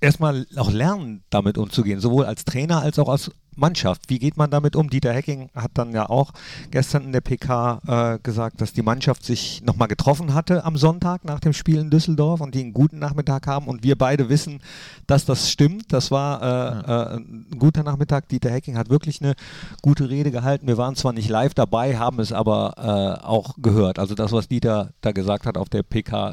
erstmal 0.00 0.46
auch 0.56 0.70
lernen, 0.70 1.22
damit 1.30 1.58
umzugehen, 1.58 2.00
sowohl 2.00 2.24
als 2.24 2.44
Trainer 2.44 2.80
als 2.82 2.98
auch 2.98 3.08
als 3.08 3.30
Mannschaft. 3.56 4.02
Wie 4.08 4.18
geht 4.18 4.36
man 4.36 4.50
damit 4.50 4.76
um? 4.76 4.90
Dieter 4.90 5.12
Hecking 5.12 5.50
hat 5.54 5.72
dann 5.74 5.92
ja 5.92 6.08
auch 6.08 6.32
gestern 6.70 7.04
in 7.04 7.12
der 7.12 7.20
PK 7.20 7.80
äh, 7.86 8.18
gesagt, 8.22 8.60
dass 8.60 8.72
die 8.72 8.82
Mannschaft 8.82 9.24
sich 9.24 9.62
nochmal 9.62 9.88
getroffen 9.88 10.34
hatte 10.34 10.64
am 10.64 10.76
Sonntag 10.76 11.24
nach 11.24 11.40
dem 11.40 11.52
Spiel 11.52 11.78
in 11.78 11.90
Düsseldorf 11.90 12.40
und 12.40 12.54
die 12.54 12.60
einen 12.60 12.72
guten 12.72 12.98
Nachmittag 12.98 13.46
haben 13.46 13.66
und 13.66 13.82
wir 13.82 13.96
beide 13.96 14.28
wissen, 14.28 14.60
dass 15.06 15.24
das 15.24 15.50
stimmt. 15.50 15.92
Das 15.92 16.10
war 16.10 16.42
äh, 16.42 17.14
äh, 17.14 17.16
ein 17.18 17.46
guter 17.58 17.82
Nachmittag. 17.82 18.28
Dieter 18.28 18.50
Hecking 18.50 18.76
hat 18.76 18.88
wirklich 18.88 19.20
eine 19.20 19.34
gute 19.82 20.08
Rede 20.08 20.30
gehalten. 20.30 20.66
Wir 20.66 20.78
waren 20.78 20.96
zwar 20.96 21.12
nicht 21.12 21.28
live 21.28 21.54
dabei, 21.54 21.98
haben 21.98 22.20
es 22.20 22.32
aber 22.32 22.74
äh, 22.76 23.24
auch 23.24 23.56
gehört. 23.58 23.98
Also 23.98 24.14
das, 24.14 24.32
was 24.32 24.48
Dieter 24.48 24.92
da 25.00 25.12
gesagt 25.12 25.46
hat 25.46 25.58
auf 25.58 25.68
der 25.68 25.82
PK, 25.82 26.32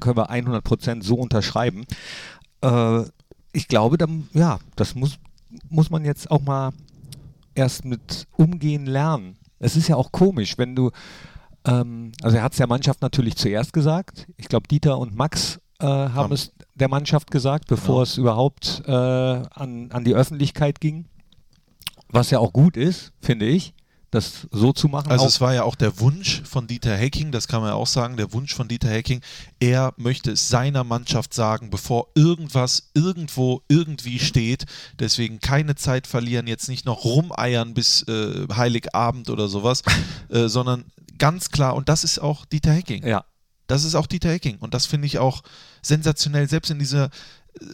können 0.00 0.16
wir 0.16 0.30
100 0.30 0.62
Prozent 0.62 1.04
so 1.04 1.16
unterschreiben. 1.16 1.84
Äh, 2.62 3.02
ich 3.52 3.68
glaube, 3.68 3.98
dann, 3.98 4.28
ja, 4.32 4.58
das 4.76 4.94
muss, 4.94 5.18
muss 5.68 5.90
man 5.90 6.04
jetzt 6.04 6.30
auch 6.30 6.40
mal 6.40 6.72
erst 7.54 7.84
mit 7.84 8.26
umgehen 8.36 8.86
lernen. 8.86 9.36
Es 9.58 9.76
ist 9.76 9.88
ja 9.88 9.96
auch 9.96 10.12
komisch, 10.12 10.58
wenn 10.58 10.76
du, 10.76 10.90
ähm, 11.66 12.12
also 12.22 12.36
er 12.36 12.42
hat 12.42 12.52
es 12.52 12.58
der 12.58 12.68
Mannschaft 12.68 13.02
natürlich 13.02 13.36
zuerst 13.36 13.72
gesagt. 13.72 14.26
Ich 14.36 14.48
glaube, 14.48 14.68
Dieter 14.68 14.98
und 14.98 15.16
Max 15.16 15.58
äh, 15.80 15.86
haben 15.86 16.14
Ham. 16.14 16.32
es 16.32 16.52
der 16.74 16.88
Mannschaft 16.88 17.30
gesagt, 17.30 17.66
bevor 17.66 17.96
ja. 17.96 18.02
es 18.04 18.18
überhaupt 18.18 18.82
äh, 18.86 18.92
an, 18.92 19.90
an 19.90 20.04
die 20.04 20.14
Öffentlichkeit 20.14 20.80
ging. 20.80 21.06
Was 22.10 22.30
ja 22.30 22.38
auch 22.38 22.52
gut 22.52 22.76
ist, 22.76 23.12
finde 23.20 23.46
ich 23.46 23.74
das 24.10 24.46
so 24.50 24.72
zu 24.72 24.88
machen. 24.88 25.10
Also 25.10 25.26
es 25.26 25.40
war 25.40 25.54
ja 25.54 25.64
auch 25.64 25.74
der 25.74 26.00
Wunsch 26.00 26.42
von 26.44 26.66
Dieter 26.66 26.96
Hecking, 26.96 27.30
das 27.30 27.46
kann 27.46 27.60
man 27.60 27.70
ja 27.70 27.74
auch 27.74 27.86
sagen, 27.86 28.16
der 28.16 28.32
Wunsch 28.32 28.54
von 28.54 28.66
Dieter 28.66 28.88
Hecking, 28.88 29.20
er 29.60 29.92
möchte 29.96 30.32
es 30.32 30.48
seiner 30.48 30.82
Mannschaft 30.82 31.34
sagen, 31.34 31.68
bevor 31.70 32.08
irgendwas 32.14 32.90
irgendwo 32.94 33.62
irgendwie 33.68 34.18
steht. 34.18 34.64
Deswegen 34.98 35.40
keine 35.40 35.74
Zeit 35.74 36.06
verlieren, 36.06 36.46
jetzt 36.46 36.68
nicht 36.68 36.86
noch 36.86 37.04
rumeiern 37.04 37.74
bis 37.74 38.02
äh, 38.08 38.46
Heiligabend 38.54 39.28
oder 39.28 39.48
sowas, 39.48 39.82
äh, 40.30 40.48
sondern 40.48 40.86
ganz 41.18 41.50
klar, 41.50 41.76
und 41.76 41.88
das 41.88 42.04
ist 42.04 42.18
auch 42.18 42.46
Dieter 42.46 42.72
Hecking. 42.72 43.06
Ja. 43.06 43.24
Das 43.66 43.84
ist 43.84 43.94
auch 43.94 44.06
Dieter 44.06 44.30
Hecking 44.30 44.56
und 44.58 44.72
das 44.72 44.86
finde 44.86 45.06
ich 45.06 45.18
auch 45.18 45.42
sensationell, 45.82 46.48
selbst 46.48 46.70
in 46.70 46.78
dieser 46.78 47.10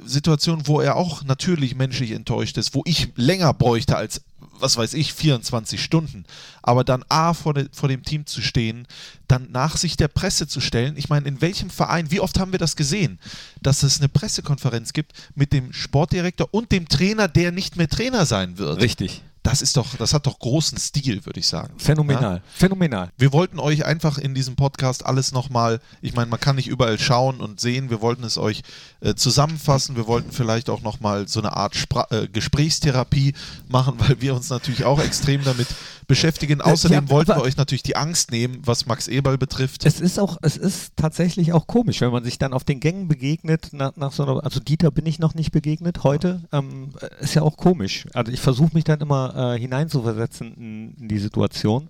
Situation, 0.05 0.67
wo 0.67 0.81
er 0.81 0.97
auch 0.97 1.25
natürlich 1.25 1.75
menschlich 1.75 2.13
enttäuscht 2.13 2.57
ist, 2.59 2.75
wo 2.75 2.83
ich 2.85 3.13
länger 3.17 3.53
bräuchte 3.53 3.97
als, 3.97 4.23
was 4.65 4.77
weiß 4.77 4.95
ich, 4.95 5.13
24 5.13 5.83
Stunden. 5.83 6.25
Aber 6.63 6.85
dann 6.85 7.05
A, 7.09 7.35
vor, 7.35 7.55
de, 7.55 7.69
vor 7.71 7.89
dem 7.89 8.03
Team 8.03 8.27
zu 8.27 8.41
stehen, 8.41 8.89
dann 9.29 9.51
nach 9.53 9.77
sich 9.77 9.97
der 9.97 10.09
Presse 10.09 10.49
zu 10.49 10.61
stellen. 10.61 10.97
Ich 10.97 11.09
meine, 11.09 11.29
in 11.29 11.41
welchem 11.41 11.71
Verein, 11.71 12.11
wie 12.11 12.21
oft 12.21 12.39
haben 12.41 12.53
wir 12.53 12.59
das 12.59 12.75
gesehen, 12.75 13.19
dass 13.63 13.83
es 13.83 13.99
eine 13.99 14.09
Pressekonferenz 14.09 14.93
gibt 14.93 15.13
mit 15.35 15.53
dem 15.53 15.73
Sportdirektor 15.73 16.49
und 16.51 16.73
dem 16.73 16.89
Trainer, 16.89 17.29
der 17.29 17.53
nicht 17.53 17.77
mehr 17.77 17.89
Trainer 17.89 18.27
sein 18.27 18.59
wird? 18.59 18.81
Richtig 18.81 19.23
das 19.55 19.63
ist 19.63 19.77
doch, 19.77 19.95
das 19.95 20.13
hat 20.13 20.27
doch 20.27 20.41
großen 20.41 20.79
Stil, 20.79 21.25
würde 21.27 21.39
ich 21.39 21.47
sagen. 21.47 21.75
Phänomenal, 21.79 22.39
ja? 22.39 22.43
phänomenal. 22.53 23.13
Wir 23.17 23.33
wollten 23.33 23.61
euch 23.61 23.85
einfach 23.85 24.19
in 24.19 24.35
diesem 24.35 24.57
Podcast 24.57 25.07
alles 25.07 25.31
nochmal, 25.31 25.81
ich 26.03 26.13
meine, 26.13 26.29
man 26.29 26.41
kann 26.41 26.57
nicht 26.57 26.67
überall 26.67 26.99
schauen 26.99 27.39
und 27.41 27.61
sehen, 27.61 27.89
wir 27.89 28.01
wollten 28.01 28.25
es 28.25 28.37
euch 28.37 28.63
äh, 29.01 29.15
zusammenfassen, 29.15 29.95
wir 29.95 30.09
wollten 30.09 30.33
vielleicht 30.33 30.71
auch 30.71 30.83
nochmal 30.83 31.29
so 31.29 31.39
eine 31.39 31.57
Art 31.57 31.77
Spra 31.77 32.09
äh, 32.11 32.27
Gesprächstherapie 32.27 33.35
machen, 33.69 33.95
weil 33.99 34.21
wir 34.21 34.35
uns 34.35 34.51
natürlich 34.51 34.85
auch 34.85 34.99
extrem 34.99 35.45
damit 35.45 35.69
beschäftigen. 36.07 36.61
Äh, 36.61 36.65
Außerdem 36.65 37.05
ja, 37.05 37.11
wollten 37.11 37.33
wir 37.33 37.43
euch 37.43 37.57
natürlich 37.57 37.83
die 37.83 37.97
Angst 37.97 38.31
nehmen, 38.31 38.59
was 38.65 38.87
Max 38.87 39.09
Eberl 39.09 39.39
betrifft. 39.39 39.85
Es 39.85 40.01
ist 40.01 40.19
auch, 40.19 40.39
es 40.43 40.57
ist 40.57 40.93
tatsächlich 40.97 41.53
auch 41.53 41.67
komisch, 41.67 42.01
wenn 42.01 42.13
man 42.13 42.25
sich 42.25 42.39
dann 42.39 42.53
auf 42.53 42.65
den 42.65 42.81
Gängen 42.81 43.09
begegnet, 43.09 43.71
nach, 43.73 43.97
nach 43.97 44.13
so 44.13 44.23
einer, 44.25 44.45
also 44.45 44.61
Dieter 44.61 44.91
bin 44.91 45.07
ich 45.07 45.19
noch 45.19 45.35
nicht 45.35 45.53
begegnet 45.53 46.05
heute, 46.05 46.43
ähm, 46.53 46.91
ist 47.21 47.35
ja 47.35 47.43
auch 47.43 47.57
komisch. 47.57 48.07
Also 48.15 48.33
ich 48.33 48.41
versuche 48.41 48.75
mich 48.75 48.85
dann 48.85 49.01
immer 49.01 49.55
äh, 49.55 49.59
hineinzuversetzen 49.59 50.55
in, 50.55 50.95
in, 51.01 51.09
die 51.09 51.19
Situation 51.19 51.89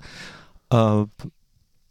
äh, 0.71 1.05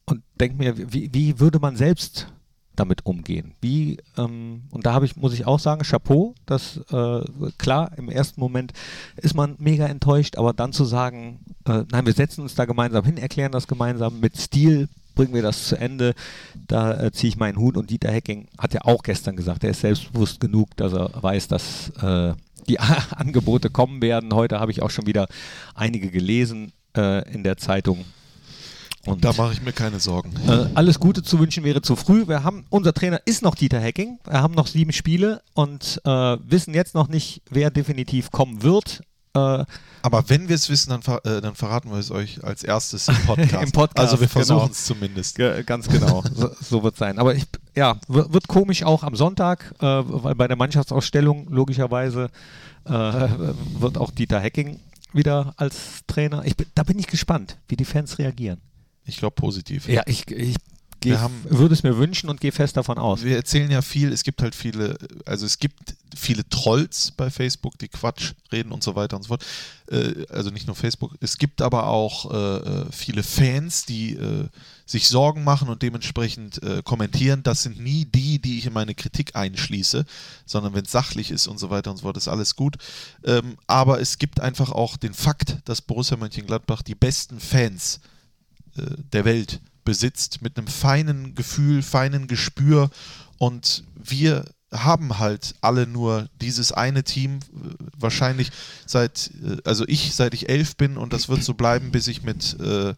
und 0.06 0.24
denke 0.40 0.58
mir, 0.58 0.94
wie, 0.94 1.10
wie, 1.14 1.40
würde 1.40 1.60
man 1.60 1.76
selbst 1.76 2.28
damit 2.76 3.06
umgehen? 3.06 3.54
Wie, 3.62 3.98
ähm, 4.18 4.64
und 4.72 4.86
da 4.86 4.94
habe 4.94 5.06
ich, 5.06 5.16
muss 5.16 5.34
ich 5.34 5.46
auch 5.46 5.60
sagen, 5.60 5.84
Chapeau, 5.84 6.36
dass 6.46 6.78
äh, 6.92 7.22
klar, 7.58 7.92
im 7.98 8.10
ersten 8.10 8.40
Moment 8.40 8.74
ist 9.18 9.36
man 9.36 9.56
mega 9.60 9.86
enttäuscht, 9.86 10.38
aber 10.38 10.54
dann 10.54 10.74
zu 10.74 10.86
sagen, 10.86 11.40
äh, 11.68 11.84
nein, 11.92 12.06
wir 12.06 12.14
setzen 12.14 12.42
uns 12.42 12.56
da 12.56 12.66
gemeinsam 12.66 13.06
hin, 13.06 13.18
erklären 13.18 13.52
das 13.52 13.68
gemeinsam 13.68 14.20
mit 14.20 14.38
Stil, 14.38 14.90
bringen 15.16 15.34
wir 15.34 15.42
das 15.42 15.68
zu 15.68 15.76
Ende. 15.76 16.14
Da 16.68 17.00
äh, 17.00 17.12
ziehe 17.12 17.30
ich 17.30 17.38
meinen 17.38 17.58
Hut 17.58 17.78
und 17.78 17.90
Dieter 17.90 18.12
Hecking 18.12 18.48
hat 18.58 18.74
ja 18.74 18.82
auch 18.84 19.04
gestern 19.04 19.36
gesagt, 19.36 19.64
er 19.64 19.72
ist 19.72 19.82
selbstbewusst 19.82 20.40
genug, 20.40 20.76
dass 20.78 20.94
er 20.94 21.12
weiß, 21.22 21.48
dass 21.48 21.90
äh, 22.02 22.34
die 22.68 22.80
Angebote 23.12 23.70
kommen 23.70 24.02
werden. 24.02 24.34
Heute 24.34 24.60
habe 24.60 24.72
ich 24.72 24.82
auch 24.82 24.90
schon 24.90 25.06
wieder 25.06 25.28
einige 25.76 26.10
gelesen 26.10 26.74
äh, 26.96 27.30
in 27.32 27.44
der 27.44 27.58
Zeitung. 27.58 28.06
Und 29.06 29.26
da 29.26 29.34
mache 29.34 29.54
ich 29.54 29.62
mir 29.62 29.74
keine 29.74 30.00
Sorgen. 30.00 30.34
Äh, 30.48 30.68
alles 30.76 31.00
Gute 31.00 31.24
zu 31.24 31.40
wünschen 31.40 31.64
wäre 31.64 31.82
zu 31.82 31.96
früh. 31.96 32.28
Wir 32.28 32.44
haben, 32.44 32.66
unser 32.70 32.94
Trainer 32.94 33.22
ist 33.26 33.42
noch 33.42 33.56
Dieter 33.56 33.80
Hecking. 33.80 34.20
Wir 34.24 34.42
haben 34.42 34.54
noch 34.54 34.68
sieben 34.68 34.94
Spiele 34.94 35.42
und 35.54 36.02
äh, 36.06 36.10
wissen 36.10 36.74
jetzt 36.74 36.96
noch 36.96 37.10
nicht, 37.10 37.42
wer 37.50 37.70
definitiv 37.70 38.32
kommen 38.32 38.64
wird. 38.64 39.02
Äh, 39.36 39.66
Aber 40.04 40.30
wenn 40.30 40.48
wir 40.48 40.56
es 40.56 40.70
wissen, 40.70 40.92
dann, 40.92 41.02
ver 41.02 41.26
äh, 41.26 41.42
dann, 41.42 41.54
verraten 41.56 41.92
wir 41.92 41.98
es 41.98 42.12
euch 42.12 42.42
als 42.46 42.64
erstes 42.64 43.10
im 43.10 43.16
Podcast. 43.26 43.64
Im 43.64 43.72
Podcast 43.74 44.00
also 44.00 44.22
wir 44.22 44.30
versuchen 44.30 44.72
es 44.72 44.88
genau. 44.88 45.00
zumindest. 45.00 45.36
G 45.36 45.64
ganz 45.64 45.90
genau, 45.90 46.24
so, 46.34 46.52
so 46.62 46.84
wird 46.84 46.94
es 46.94 47.00
sein. 47.00 47.20
Aber 47.20 47.36
ich, 47.36 47.44
ja, 47.76 47.98
wird 48.08 48.48
komisch 48.48 48.84
auch 48.84 49.04
am 49.04 49.16
Sonntag, 49.18 49.74
äh, 49.80 49.86
weil 49.86 50.36
bei 50.36 50.48
der 50.48 50.56
Mannschaftsausstellung 50.58 51.48
logischerweise 51.50 52.30
wird 52.86 53.98
auch 53.98 54.12
Dieter 54.12 54.42
Hecking 54.42 54.82
wieder 55.14 55.54
als 55.56 56.02
Trainer. 56.06 56.44
Ich, 56.44 56.54
da 56.76 56.84
bin 56.84 57.00
ich 57.00 57.08
gespannt, 57.08 57.56
wie 57.70 57.78
die 57.78 57.86
Fans 57.86 58.20
reagieren. 58.20 58.60
Ich 59.06 59.18
glaube 59.18 59.36
positiv. 59.36 59.88
Ja, 59.88 60.04
ich, 60.06 60.30
ich 60.32 60.56
Geh, 61.04 61.18
würde 61.50 61.74
es 61.74 61.84
mir 61.84 61.98
wünschen 61.98 62.30
und 62.30 62.40
gehe 62.40 62.52
fest 62.52 62.78
davon 62.78 62.98
aus. 62.98 63.24
Wir 63.24 63.36
erzählen 63.36 63.70
ja 63.70 63.82
viel, 63.82 64.14
es 64.14 64.24
gibt 64.24 64.42
halt 64.42 64.56
viele, 64.56 64.98
also 65.26 65.46
es 65.46 65.60
gibt 65.60 65.96
viele 66.16 66.48
Trolls 66.48 67.12
bei 67.12 67.30
Facebook, 67.30 67.78
die 67.78 67.90
Quatsch 67.90 68.34
reden 68.52 68.72
und 68.72 68.84
so 68.84 68.96
weiter 68.96 69.18
und 69.18 69.24
so 69.24 69.30
fort. 69.30 69.46
Äh, 69.92 70.26
also 70.30 70.50
nicht 70.50 70.68
nur 70.68 70.76
Facebook. 70.76 71.16
Es 71.20 71.38
gibt 71.38 71.62
aber 71.62 71.88
auch 71.88 72.32
äh, 72.32 72.36
äh 72.36 72.86
viele 72.92 73.24
Fans, 73.24 73.86
die 73.86 74.14
äh, 74.14 74.48
sich 74.86 75.10
Sorgen 75.10 75.44
machen 75.44 75.68
und 75.68 75.82
dementsprechend 75.82 76.64
äh, 76.64 76.82
kommentieren. 76.84 77.44
Das 77.44 77.64
sind 77.64 77.80
nie 77.80 78.06
die, 78.06 78.40
die 78.40 78.60
ich 78.60 78.68
in 78.68 78.74
meine 78.74 78.96
Kritik 78.96 79.36
einschließe, 79.36 80.06
sondern 80.46 80.74
wenn 80.74 80.86
es 80.86 80.92
sachlich 80.92 81.32
ist 81.32 81.48
und 81.48 81.58
so 81.58 81.70
weiter 81.70 81.92
und 81.92 81.98
so 81.98 82.04
fort, 82.04 82.16
ist 82.16 82.28
alles 82.30 82.56
gut. 82.56 82.78
Ähm, 83.26 83.58
aber 83.68 84.00
es 84.00 84.20
gibt 84.20 84.40
einfach 84.40 84.72
auch 84.72 84.96
den 84.96 85.14
Fakt, 85.14 85.58
dass 85.66 85.82
Borussia 85.82 86.16
Mönchengladbach 86.16 86.82
die 86.82 86.96
besten 86.96 87.42
Fans 87.42 87.98
äh, 87.98 88.13
der 88.76 89.26
Welt 89.26 89.62
besitzt, 89.86 90.42
mit 90.42 90.58
einem 90.58 90.68
feinen 90.68 91.36
Gefühl, 91.36 91.82
feinen 91.82 92.28
Gespür. 92.28 92.90
Und 93.38 93.84
wir 93.96 94.46
haben 94.74 95.20
halt 95.20 95.56
alle 95.62 95.88
nur 95.88 96.30
dieses 96.42 96.72
eine 96.72 97.04
Team, 97.04 97.40
wahrscheinlich 97.98 98.52
seit, 98.86 99.32
äh, 99.44 99.58
also 99.64 99.86
ich, 99.88 100.16
seit 100.16 100.34
ich 100.34 100.50
elf 100.50 100.76
bin 100.76 100.98
und 100.98 101.14
das 101.14 101.30
wird 101.30 101.44
so 101.44 101.54
bleiben, 101.54 101.92
bis 101.92 102.08
ich 102.08 102.24
mit 102.24 102.60
äh, 102.60 102.94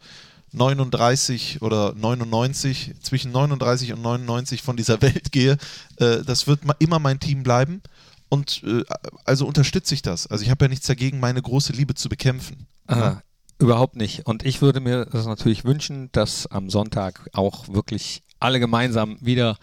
39 0.54 1.62
oder 1.62 1.94
99, 1.94 2.94
zwischen 3.02 3.32
39 3.32 3.94
und 3.94 4.02
99 4.02 4.62
von 4.62 4.78
dieser 4.78 5.02
Welt 5.02 5.32
gehe. 5.32 5.58
Äh, 5.98 6.24
das 6.26 6.48
wird 6.48 6.62
immer 6.80 7.00
mein 7.00 7.20
Team 7.20 7.44
bleiben. 7.44 7.82
Und 8.30 8.64
äh, 8.64 8.84
also 9.26 9.46
unterstütze 9.46 9.94
ich 9.94 10.02
das. 10.02 10.28
Also 10.28 10.44
ich 10.44 10.50
habe 10.50 10.66
ja 10.66 10.70
nichts 10.70 10.88
dagegen, 10.88 11.20
meine 11.20 11.42
große 11.42 11.74
Liebe 11.74 11.94
zu 11.94 12.10
bekämpfen. 12.10 12.68
Aha. 12.88 13.22
Überhaupt 13.58 13.96
nicht. 13.96 14.26
Und 14.26 14.46
ich 14.46 14.62
würde 14.62 14.80
mir 14.80 15.06
das 15.06 15.26
natürlich 15.26 15.64
wünschen, 15.64 16.10
dass 16.12 16.48
am 16.48 16.70
Sonntag 16.70 17.30
auch 17.34 17.68
wirklich 17.70 18.22
alle 18.40 18.60
gemeinsam 18.60 19.18
wieder 19.22 19.58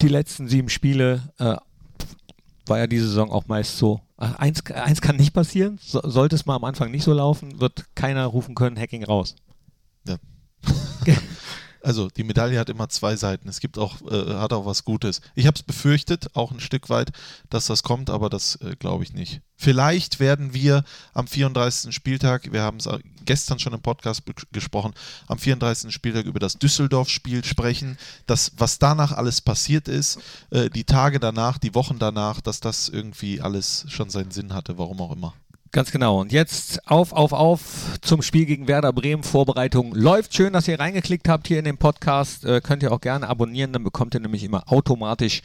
die 0.00 0.08
letzten 0.08 0.48
sieben 0.48 0.68
Spiele, 0.68 1.22
äh, 1.38 1.56
war 2.66 2.78
ja 2.78 2.86
diese 2.86 3.06
Saison 3.06 3.30
auch 3.30 3.46
meist 3.46 3.78
so. 3.78 4.00
Äh, 4.18 4.28
eins, 4.38 4.64
eins 4.70 5.00
kann 5.00 5.16
nicht 5.16 5.32
passieren. 5.32 5.78
So, 5.80 6.00
sollte 6.04 6.34
es 6.34 6.46
mal 6.46 6.56
am 6.56 6.64
Anfang 6.64 6.90
nicht 6.90 7.04
so 7.04 7.12
laufen, 7.12 7.60
wird 7.60 7.84
keiner 7.94 8.26
rufen 8.26 8.54
können, 8.54 8.78
Hacking 8.78 9.04
raus. 9.04 9.36
Also 11.82 12.08
die 12.08 12.24
Medaille 12.24 12.58
hat 12.58 12.68
immer 12.68 12.88
zwei 12.88 13.16
Seiten. 13.16 13.48
Es 13.48 13.60
gibt 13.60 13.78
auch, 13.78 14.00
äh, 14.02 14.34
hat 14.34 14.52
auch 14.52 14.66
was 14.66 14.84
Gutes. 14.84 15.20
Ich 15.34 15.46
habe 15.46 15.56
es 15.56 15.62
befürchtet, 15.62 16.34
auch 16.34 16.52
ein 16.52 16.60
Stück 16.60 16.88
weit, 16.88 17.10
dass 17.50 17.66
das 17.66 17.82
kommt, 17.82 18.10
aber 18.10 18.30
das 18.30 18.56
äh, 18.56 18.76
glaube 18.78 19.04
ich 19.04 19.12
nicht. 19.12 19.40
Vielleicht 19.56 20.18
werden 20.18 20.54
wir 20.54 20.84
am 21.12 21.26
34. 21.26 21.94
Spieltag, 21.94 22.52
wir 22.52 22.62
haben 22.62 22.78
es 22.78 22.88
gestern 23.24 23.58
schon 23.58 23.72
im 23.72 23.80
Podcast 23.80 24.24
gesprochen, 24.50 24.92
am 25.28 25.38
34. 25.38 25.92
Spieltag 25.92 26.26
über 26.26 26.40
das 26.40 26.58
Düsseldorf-Spiel 26.58 27.44
sprechen, 27.44 27.96
das, 28.26 28.52
was 28.56 28.78
danach 28.78 29.12
alles 29.12 29.40
passiert 29.40 29.88
ist, 29.88 30.18
äh, 30.50 30.68
die 30.70 30.84
Tage 30.84 31.20
danach, 31.20 31.58
die 31.58 31.74
Wochen 31.74 31.98
danach, 31.98 32.40
dass 32.40 32.60
das 32.60 32.88
irgendwie 32.88 33.40
alles 33.40 33.84
schon 33.88 34.10
seinen 34.10 34.32
Sinn 34.32 34.52
hatte, 34.52 34.78
warum 34.78 35.00
auch 35.00 35.12
immer. 35.12 35.34
Ganz 35.74 35.90
genau. 35.90 36.20
Und 36.20 36.32
jetzt 36.32 36.86
auf, 36.86 37.14
auf, 37.14 37.32
auf 37.32 37.98
zum 38.02 38.20
Spiel 38.20 38.44
gegen 38.44 38.68
Werder 38.68 38.92
Bremen. 38.92 39.22
Vorbereitung 39.22 39.94
läuft. 39.94 40.34
Schön, 40.34 40.52
dass 40.52 40.68
ihr 40.68 40.78
reingeklickt 40.78 41.30
habt 41.30 41.48
hier 41.48 41.58
in 41.58 41.64
den 41.64 41.78
Podcast. 41.78 42.44
Äh, 42.44 42.60
könnt 42.60 42.82
ihr 42.82 42.92
auch 42.92 43.00
gerne 43.00 43.26
abonnieren, 43.26 43.72
dann 43.72 43.82
bekommt 43.82 44.12
ihr 44.12 44.20
nämlich 44.20 44.44
immer 44.44 44.70
automatisch 44.70 45.40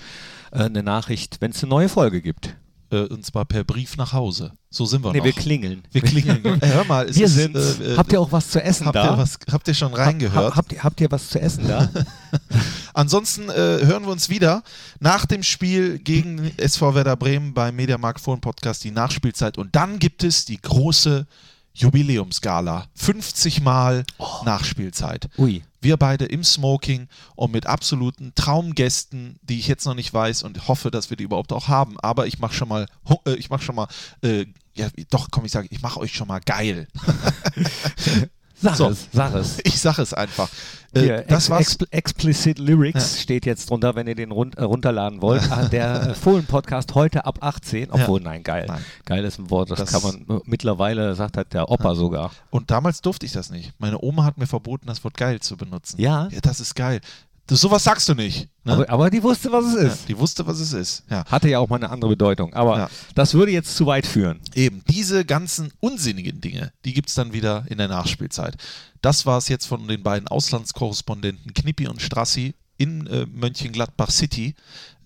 äh, 0.51 0.63
eine 0.63 0.83
Nachricht, 0.83 1.37
wenn 1.39 1.51
es 1.51 1.63
eine 1.63 1.69
neue 1.69 1.87
Folge 1.87 2.21
gibt. 2.21 2.57
Äh, 2.91 3.03
und 3.03 3.25
zwar 3.25 3.45
per 3.45 3.63
Brief 3.63 3.95
nach 3.95 4.11
Hause. 4.11 4.51
So 4.69 4.85
sind 4.85 5.01
wir 5.05 5.13
nee, 5.13 5.19
noch. 5.19 5.25
wir 5.25 5.31
klingeln. 5.31 5.83
Wir 5.93 6.01
klingeln. 6.01 6.43
äh, 6.61 6.67
hör 6.67 6.83
mal. 6.83 7.07
wir 7.09 7.29
sind. 7.29 7.55
Äh, 7.55 7.95
habt 7.95 8.11
ihr 8.11 8.19
auch 8.19 8.33
was 8.33 8.49
zu 8.49 8.61
essen 8.61 8.85
habt 8.85 8.97
da? 8.97 9.11
Ihr 9.11 9.17
was, 9.17 9.39
habt 9.49 9.65
ihr 9.69 9.73
schon 9.75 9.93
reingehört? 9.93 10.51
Ha, 10.51 10.57
habt, 10.57 10.73
ihr, 10.73 10.83
habt 10.83 10.99
ihr 10.99 11.09
was 11.09 11.29
zu 11.29 11.39
essen 11.39 11.69
da? 11.69 11.89
Ansonsten 12.97 13.49
äh, 13.49 13.53
hören 13.53 14.05
wir 14.05 14.11
uns 14.11 14.27
wieder 14.27 14.63
nach 14.99 15.27
dem 15.27 15.43
Spiel 15.43 15.99
gegen 15.99 16.51
SV 16.57 16.95
Werder 16.95 17.15
Bremen 17.15 17.53
beim 17.53 17.75
Mediamarkt 17.75 18.19
Fohlen 18.19 18.41
Podcast 18.41 18.83
die 18.83 18.89
Nachspielzeit. 18.89 19.59
Und 19.59 19.75
dann 19.75 19.99
gibt 19.99 20.23
es 20.23 20.45
die 20.45 20.59
große 20.59 21.27
Jubiläumsgala. 21.75 22.87
50 22.95 23.61
Mal 23.61 24.03
oh. 24.17 24.41
Nachspielzeit. 24.45 25.29
Ui. 25.37 25.63
Wir 25.79 25.97
beide 25.97 26.25
im 26.25 26.43
Smoking 26.43 27.07
und 27.35 27.51
mit 27.51 27.67
absoluten 27.67 28.31
Traumgästen, 28.33 29.37
die 29.43 29.59
ich 29.59 29.67
jetzt 29.67 29.85
noch 29.85 29.93
nicht 29.93 30.11
weiß 30.11 30.41
und 30.41 30.67
hoffe, 30.67 30.89
dass 30.89 31.11
wir 31.11 31.17
die 31.17 31.23
überhaupt 31.25 31.53
auch 31.53 31.67
haben. 31.67 31.99
Aber 31.99 32.25
ich 32.25 32.39
mache 32.39 32.55
schon 32.55 32.67
mal, 32.67 32.87
äh, 33.27 33.35
ich 33.35 33.51
mache 33.51 33.61
schon 33.61 33.75
mal, 33.75 33.87
äh, 34.23 34.47
ja, 34.73 34.87
doch, 35.11 35.27
komm, 35.29 35.45
ich 35.45 35.51
sage, 35.51 35.67
ich 35.69 35.83
mache 35.83 35.99
euch 35.99 36.15
schon 36.15 36.27
mal 36.27 36.39
geil. 36.39 36.87
Sag 38.59 38.75
so, 38.75 38.89
es, 38.89 39.07
sag 39.11 39.33
es. 39.35 39.59
Ich 39.63 39.79
sag 39.79 39.99
es 39.99 40.13
einfach. 40.13 40.49
Äh, 40.93 40.99
Hier, 41.01 41.21
das 41.27 41.49
ex, 41.49 41.75
ex, 41.75 41.91
Explicit 41.91 42.59
Lyrics 42.59 43.15
ja. 43.15 43.21
steht 43.21 43.45
jetzt 43.45 43.69
drunter, 43.69 43.95
wenn 43.95 44.07
ihr 44.07 44.15
den 44.15 44.31
run 44.31 44.53
äh, 44.53 44.63
runterladen 44.63 45.21
wollt. 45.21 45.43
Ah, 45.51 45.65
der 45.67 46.09
äh, 46.09 46.13
Fohlen-Podcast 46.15 46.95
heute 46.95 47.25
ab 47.25 47.39
18. 47.41 47.91
Obwohl, 47.91 48.21
ja. 48.21 48.29
nein, 48.29 48.43
geil. 48.43 48.65
Nein. 48.67 48.83
Geil 49.05 49.25
ist 49.25 49.37
ein 49.37 49.49
Wort, 49.49 49.69
das, 49.69 49.79
das, 49.79 49.91
kann 49.91 50.01
man 50.27 50.41
mittlerweile, 50.45 51.13
sagt 51.15 51.37
halt 51.37 51.53
der 51.53 51.69
Opa 51.69 51.89
ja. 51.89 51.95
sogar. 51.95 52.31
Und 52.49 52.71
damals 52.71 53.01
durfte 53.01 53.25
ich 53.25 53.31
das 53.31 53.51
nicht. 53.51 53.73
Meine 53.79 53.99
Oma 54.01 54.23
hat 54.23 54.37
mir 54.37 54.47
verboten, 54.47 54.87
das 54.87 55.03
Wort 55.03 55.17
geil 55.17 55.39
zu 55.39 55.57
benutzen. 55.57 56.01
Ja? 56.01 56.27
Ja, 56.31 56.39
das 56.41 56.59
ist 56.59 56.75
geil. 56.75 57.01
Das, 57.47 57.61
sowas 57.61 57.83
sagst 57.83 58.07
du 58.09 58.13
nicht. 58.13 58.49
Ne? 58.65 58.73
Aber, 58.73 58.89
aber, 58.89 59.09
die 59.09 59.23
wusste, 59.23 59.51
was 59.51 59.65
es 59.65 59.73
ist. 59.75 60.01
Ja, 60.01 60.07
die 60.09 60.17
wusste, 60.17 60.45
was 60.45 60.59
es 60.59 60.73
ist. 60.73 61.03
Ja. 61.09 61.25
Hatte 61.25 61.49
ja 61.49 61.59
auch 61.59 61.69
mal 61.69 61.77
eine 61.77 61.89
andere 61.89 62.11
Bedeutung. 62.11 62.53
Aber 62.53 62.77
ja. 62.77 62.89
das 63.15 63.33
würde 63.33 63.53
jetzt 63.53 63.75
zu 63.75 63.85
weit 63.85 64.05
führen. 64.05 64.39
Eben, 64.53 64.83
diese 64.89 65.23
ganzen 65.23 65.71
unsinnigen 65.79 66.41
Dinge, 66.41 66.73
die 66.83 66.93
gibt 66.93 67.09
es 67.09 67.15
dann 67.15 67.31
wieder 67.31 67.65
in 67.69 67.77
der 67.77 67.87
Nachspielzeit. 67.87 68.57
Das 69.01 69.25
war 69.25 69.37
es 69.37 69.47
jetzt 69.47 69.65
von 69.65 69.87
den 69.87 70.03
beiden 70.03 70.27
Auslandskorrespondenten 70.27 71.53
Knippi 71.53 71.87
und 71.87 72.01
Strassi 72.01 72.53
in 72.77 73.07
äh, 73.07 73.25
Mönchengladbach 73.25 74.11
City. 74.11 74.53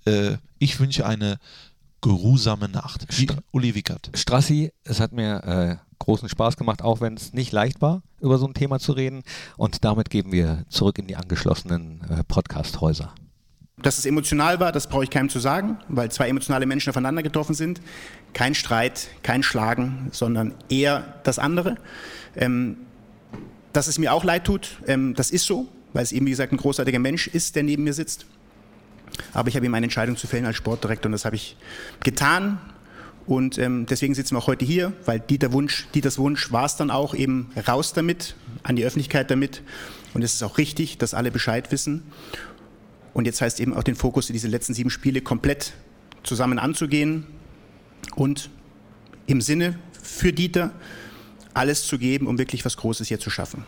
Äh, 0.05 0.37
ich 0.57 0.79
wünsche 0.79 1.05
eine 1.05 1.37
geruhsame 2.01 2.67
Nacht. 2.67 3.05
St 3.11 3.37
Uli 3.51 3.75
Wickert. 3.75 4.09
Strassi, 4.15 4.71
es 4.83 4.99
hat 4.99 5.11
mir 5.11 5.79
äh, 5.79 5.90
großen 6.01 6.29
Spaß 6.29 6.57
gemacht, 6.57 6.81
auch 6.81 7.01
wenn 7.01 7.15
es 7.15 7.33
nicht 7.33 7.51
leicht 7.51 7.81
war, 7.81 8.01
über 8.19 8.37
so 8.37 8.47
ein 8.47 8.53
Thema 8.53 8.79
zu 8.79 8.91
reden. 8.91 9.23
Und 9.57 9.83
damit 9.83 10.09
geben 10.09 10.31
wir 10.31 10.65
zurück 10.69 10.97
in 10.99 11.07
die 11.07 11.15
angeschlossenen 11.15 12.01
äh, 12.09 12.23
Podcast-Häuser. 12.23 13.13
Dass 13.81 13.97
es 13.97 14.05
emotional 14.05 14.59
war, 14.59 14.71
das 14.71 14.87
brauche 14.87 15.03
ich 15.03 15.09
keinem 15.09 15.29
zu 15.29 15.39
sagen, 15.39 15.79
weil 15.87 16.11
zwei 16.11 16.27
emotionale 16.29 16.65
Menschen 16.65 16.91
aufeinander 16.91 17.23
getroffen 17.23 17.55
sind. 17.55 17.81
Kein 18.33 18.53
Streit, 18.53 19.07
kein 19.23 19.41
Schlagen, 19.41 20.09
sondern 20.11 20.53
eher 20.69 21.15
das 21.23 21.39
andere. 21.39 21.77
Ähm, 22.35 22.77
dass 23.73 23.87
es 23.87 23.97
mir 23.97 24.13
auch 24.13 24.23
leid 24.23 24.45
tut, 24.45 24.77
ähm, 24.87 25.15
das 25.15 25.31
ist 25.31 25.45
so, 25.45 25.67
weil 25.93 26.03
es 26.03 26.11
eben, 26.11 26.25
wie 26.25 26.31
gesagt, 26.31 26.51
ein 26.51 26.57
großartiger 26.57 26.99
Mensch 26.99 27.27
ist, 27.27 27.55
der 27.55 27.63
neben 27.63 27.83
mir 27.83 27.93
sitzt. 27.93 28.25
Aber 29.33 29.49
ich 29.49 29.55
habe 29.55 29.65
ihm 29.65 29.73
eine 29.73 29.85
Entscheidung 29.85 30.15
zu 30.15 30.27
fällen 30.27 30.45
als 30.45 30.57
Sportdirektor 30.57 31.07
und 31.07 31.13
das 31.13 31.25
habe 31.25 31.35
ich 31.35 31.57
getan 32.03 32.59
und 33.27 33.57
ähm, 33.57 33.85
deswegen 33.85 34.13
sitzen 34.13 34.35
wir 34.35 34.39
auch 34.39 34.47
heute 34.47 34.65
hier, 34.65 34.93
weil 35.05 35.19
Dieter 35.19 35.53
Wunsch, 35.53 35.87
Dieters 35.93 36.17
Wunsch 36.17 36.51
war 36.51 36.65
es 36.65 36.75
dann 36.75 36.89
auch 36.89 37.13
eben 37.13 37.51
raus 37.67 37.93
damit, 37.93 38.35
an 38.63 38.75
die 38.75 38.83
Öffentlichkeit 38.83 39.29
damit. 39.29 39.61
Und 40.13 40.23
es 40.23 40.33
ist 40.33 40.43
auch 40.43 40.57
richtig, 40.57 40.97
dass 40.97 41.13
alle 41.13 41.31
Bescheid 41.31 41.71
wissen. 41.71 42.03
Und 43.13 43.25
jetzt 43.25 43.41
heißt 43.41 43.59
eben 43.59 43.73
auch 43.73 43.83
den 43.83 43.95
Fokus 43.95 44.29
in 44.29 44.33
diese 44.33 44.47
letzten 44.47 44.73
sieben 44.73 44.89
Spiele 44.89 45.21
komplett 45.21 45.73
zusammen 46.23 46.59
anzugehen 46.59 47.25
und 48.15 48.49
im 49.27 49.41
Sinne 49.41 49.77
für 50.01 50.33
Dieter 50.33 50.71
alles 51.53 51.85
zu 51.85 51.97
geben, 51.97 52.27
um 52.27 52.37
wirklich 52.37 52.65
was 52.65 52.77
Großes 52.77 53.07
hier 53.07 53.19
zu 53.19 53.29
schaffen. 53.29 53.65